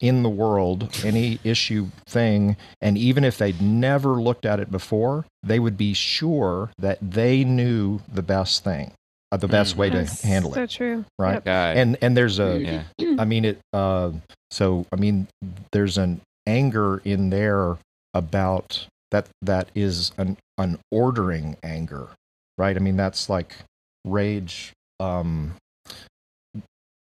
[0.00, 5.24] in the world any issue thing and even if they'd never looked at it before
[5.42, 8.92] they would be sure that they knew the best thing
[9.32, 11.04] uh, the best way to That's handle So it So true.
[11.18, 11.76] right Yep.
[11.76, 13.16] And and there's a yeah.
[13.18, 13.58] I mean it.
[13.72, 14.12] Uh,
[14.50, 15.26] so I mean,
[15.72, 17.76] there's an anger in there
[18.14, 19.28] about that.
[19.42, 22.08] That is an an ordering anger,
[22.56, 22.76] right?
[22.76, 23.56] I mean, that's like
[24.04, 25.54] rage um,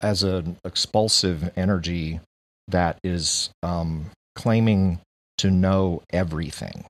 [0.01, 2.21] as an expulsive energy
[2.69, 5.01] that is um, claiming
[5.39, 6.85] to know everything.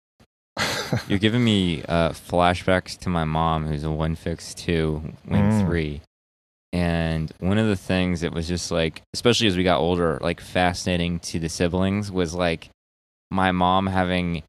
[1.08, 5.66] You're giving me uh, flashbacks to my mom, who's a one fix two, wing Mm.
[5.66, 6.00] three.
[6.72, 10.40] And one of the things that was just like, especially as we got older, like
[10.40, 12.68] fascinating to the siblings was like
[13.30, 14.42] my mom having,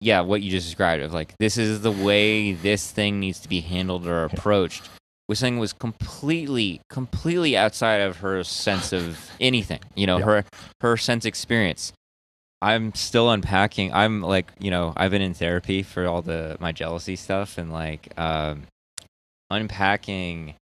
[0.00, 3.48] yeah, what you just described of like, this is the way this thing needs to
[3.48, 4.88] be handled or approached.
[5.28, 9.80] Was something was completely, completely outside of her sense of anything.
[9.96, 10.24] You know, Yeah.
[10.24, 10.44] her
[10.80, 11.92] her sense experience.
[12.62, 13.92] I'm still unpacking.
[13.92, 17.72] I'm like, you know, I've been in therapy for all the my jealousy stuff and
[17.72, 18.62] like um,
[19.50, 20.54] unpacking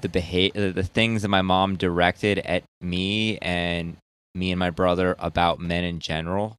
[0.00, 3.96] the behavior, the things that my mom directed at me and
[4.34, 6.56] me and my brother about men in general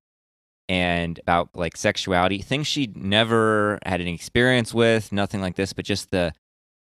[0.70, 5.86] and about like sexuality, things she never had any experience with, nothing like this, but
[5.86, 6.34] just the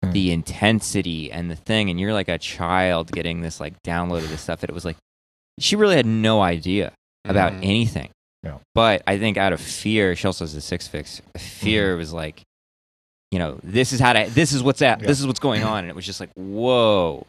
[0.03, 0.13] Hmm.
[0.13, 1.91] the intensity and the thing.
[1.91, 4.61] And you're like a child getting this like download of this stuff.
[4.61, 4.97] That it was like
[5.59, 6.93] she really had no idea
[7.27, 7.65] about Mhm.
[7.65, 8.11] anything.
[8.43, 8.59] Yeah.
[8.75, 11.21] But I think out of fear, she also has a six fix.
[11.37, 12.41] Fear was like,
[13.31, 15.07] you know, this is how to, this is what's at, Yeah.
[15.07, 17.27] this is what's going on, and it was just like, whoa,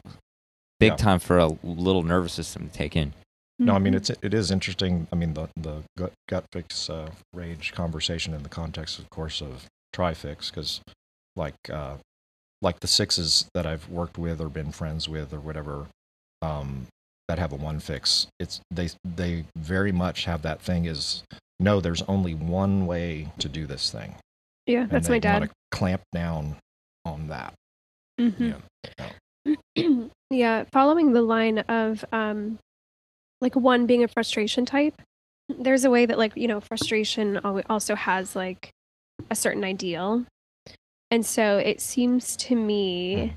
[0.80, 0.96] big Yeah.
[0.96, 3.12] time for a little nervous system to take in.
[3.58, 3.96] No, I mean Mhm.
[3.98, 5.06] it's it is interesting.
[5.12, 9.42] I mean the the gut, gut fix uh, rage conversation in the context, of course,
[9.42, 10.80] of trifix, because
[11.36, 11.98] like uh,
[12.62, 15.86] like the sixes that I've worked with or been friends with or whatever
[16.40, 16.86] um,
[17.28, 21.22] that have a one fix, it's they they very much have that thing is
[21.60, 24.14] no, there's only one way to do this thing.
[24.66, 25.50] Yeah, and that's my dad.
[25.70, 26.56] clamp down
[27.04, 27.52] on that.
[28.20, 28.60] Mhm.
[28.98, 30.06] Yeah.
[30.30, 32.58] yeah, following the line of um
[33.40, 34.94] like one being a frustration type,
[35.48, 37.38] there's a way that like, you know, frustration
[37.68, 38.70] also has like
[39.30, 40.24] a certain ideal.
[41.12, 43.34] And so it seems to me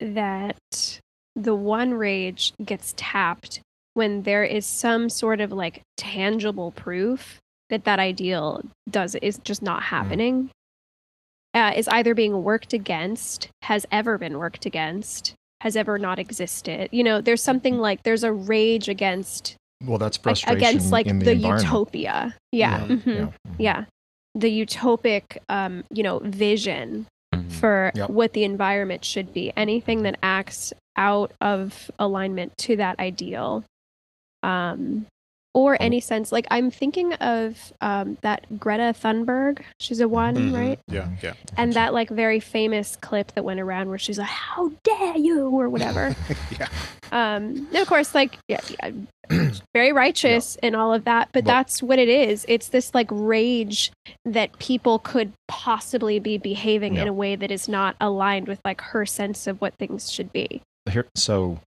[0.00, 0.98] that
[1.36, 3.60] the one rage gets tapped
[3.94, 7.38] when there is some sort of like tangible proof
[7.70, 10.50] that that ideal does is just not happening
[11.54, 16.88] uh, is either being worked against, has ever been worked against, has ever not existed.
[16.90, 19.54] You know, there's something like there's a rage against
[19.84, 22.34] Well, that's frustration against like the, the, utopia.
[22.50, 22.84] Yeah.
[22.86, 23.28] Yeah, mhm, yeah.
[23.58, 23.84] yeah.
[24.34, 27.06] The utopic um, you know, vision
[27.48, 28.10] for Yep.
[28.10, 29.52] what the environment should be.
[29.56, 33.64] Anything that acts out of alignment to that ideal.
[34.42, 35.06] Um
[35.54, 39.62] or any sense like I'm thinking of um, that Greta Thunberg.
[39.78, 40.54] She's a one, Mhm.
[40.54, 40.78] right?
[40.88, 41.34] Yeah, yeah.
[41.56, 45.48] and that like very famous clip that went around where she's like how dare you
[45.48, 46.14] or whatever
[46.58, 46.68] yeah.
[47.12, 51.54] um and of course like yeah, yeah very righteous and all of that but Well-
[51.56, 53.92] that's what it is it's this like rage
[54.24, 58.80] that people could possibly be behaving in a way that is not aligned with like
[58.80, 61.60] her sense of what things should be here so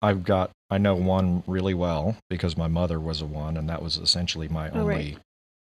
[0.00, 3.80] i've got i know one really well because my mother was a one and that
[3.82, 5.18] was essentially my Oh, only right.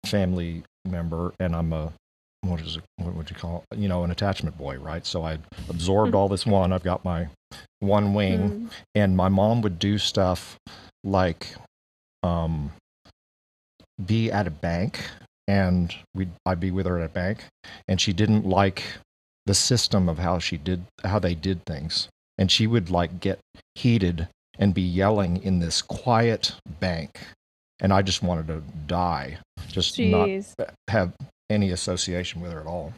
[0.07, 1.92] family member and i'm a
[2.42, 3.78] what is it what would you call it?
[3.78, 5.38] you know an attachment boy right so i
[5.68, 6.16] absorbed Hmm.
[6.16, 7.28] all this one i've got my
[7.80, 8.70] one wing Mm.
[8.94, 10.57] and my mom would do stuff
[11.05, 11.55] like
[12.22, 12.72] um
[14.05, 15.01] be at a bank
[15.49, 17.44] and we I'd be with her at a bank
[17.88, 18.82] and she didn't like
[19.47, 23.38] the system of how she did how they did things and she would like get
[23.74, 24.28] heated
[24.59, 27.18] and be yelling in this quiet bank
[27.80, 29.38] and I just wanted to die
[29.68, 30.54] just Jeez.
[30.59, 31.12] not have
[31.50, 32.92] any association with her at all.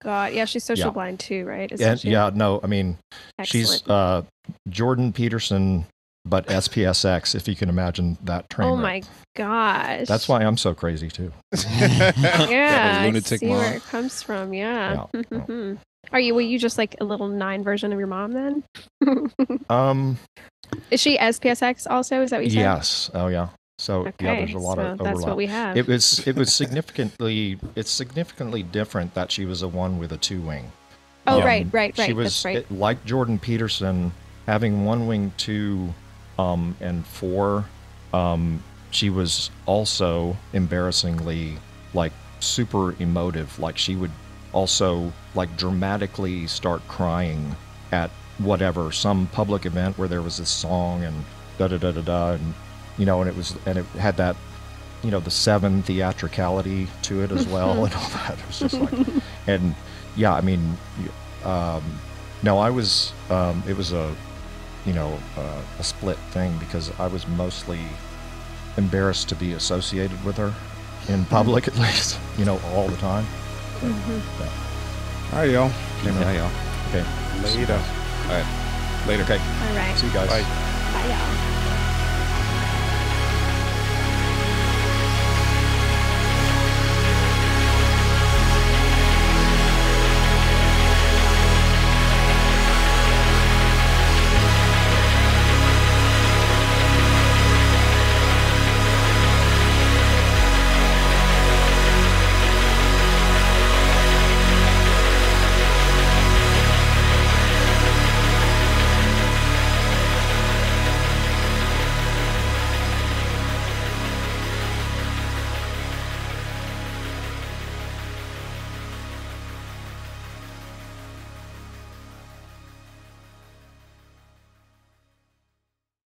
[0.00, 0.32] God.
[0.32, 0.92] Yeah, she's social Yeah.
[0.92, 1.70] blind too, right?
[1.70, 2.10] Isn't And she?
[2.10, 2.96] yeah, no, I mean,
[3.44, 4.22] she's uh,
[4.68, 5.84] Jordan Peterson,
[6.24, 8.68] but SPSX, if you can imagine that train.
[8.68, 8.82] Oh wreck.
[8.82, 9.02] my
[9.36, 10.08] gosh.
[10.08, 11.30] That's why I'm so crazy too.
[11.78, 13.58] Yeah, I lunatic see mom.
[13.58, 14.52] where it comes from.
[14.54, 15.04] Yeah.
[15.30, 15.74] Yeah,
[16.12, 16.34] Are you?
[16.34, 18.64] Were you just like a little nine version of your mom then?
[19.70, 20.18] Um,
[20.90, 22.22] Is she SPSX also?
[22.22, 22.58] Is that what you said?
[22.60, 23.10] yes.
[23.14, 23.48] Oh yeah.
[23.78, 24.12] So Okay.
[24.24, 25.14] yeah, there's a lot so of overlap.
[25.14, 25.76] that's what we have.
[25.76, 30.16] It was it was significantly it's significantly different that she was a one with a
[30.16, 30.70] two wing.
[31.26, 32.06] oh, Um, right, right, right.
[32.06, 32.58] She was right.
[32.58, 34.12] it- like Jordan Peterson
[34.46, 35.92] having one wing two
[36.38, 37.64] um, and four.
[38.14, 41.58] Um, she was also embarrassingly
[41.92, 43.58] like super emotive.
[43.58, 44.10] Like she would
[44.52, 47.56] also like dramatically start crying
[47.92, 51.24] at whatever some public event where there was this song and
[51.58, 52.54] da da da da da and
[52.98, 54.36] you know and it was and it had that
[55.02, 58.38] you know the seven theatricality to it as well and all that.
[58.38, 59.06] It was just like
[59.46, 59.74] and
[60.16, 60.76] yeah, I mean,
[61.44, 61.82] um,
[62.42, 63.12] no, I was.
[63.30, 64.14] Um, it was a,
[64.84, 67.80] you know, uh, a split thing because I was mostly
[68.76, 70.52] embarrassed to be associated with her
[71.08, 72.18] in public, at least.
[72.38, 73.26] You know, all the time.
[73.82, 74.22] Mhm.
[75.32, 75.70] All right, y'all.
[76.02, 76.50] Peace out, y'all.
[76.88, 77.04] Okay.
[77.42, 77.74] Later.
[77.74, 78.46] All right.
[79.06, 79.22] Later.
[79.24, 79.38] Okay.
[79.38, 79.96] All right.
[79.98, 80.28] See you guys.
[80.28, 80.42] Bye.
[80.42, 81.55] Bye, y'all.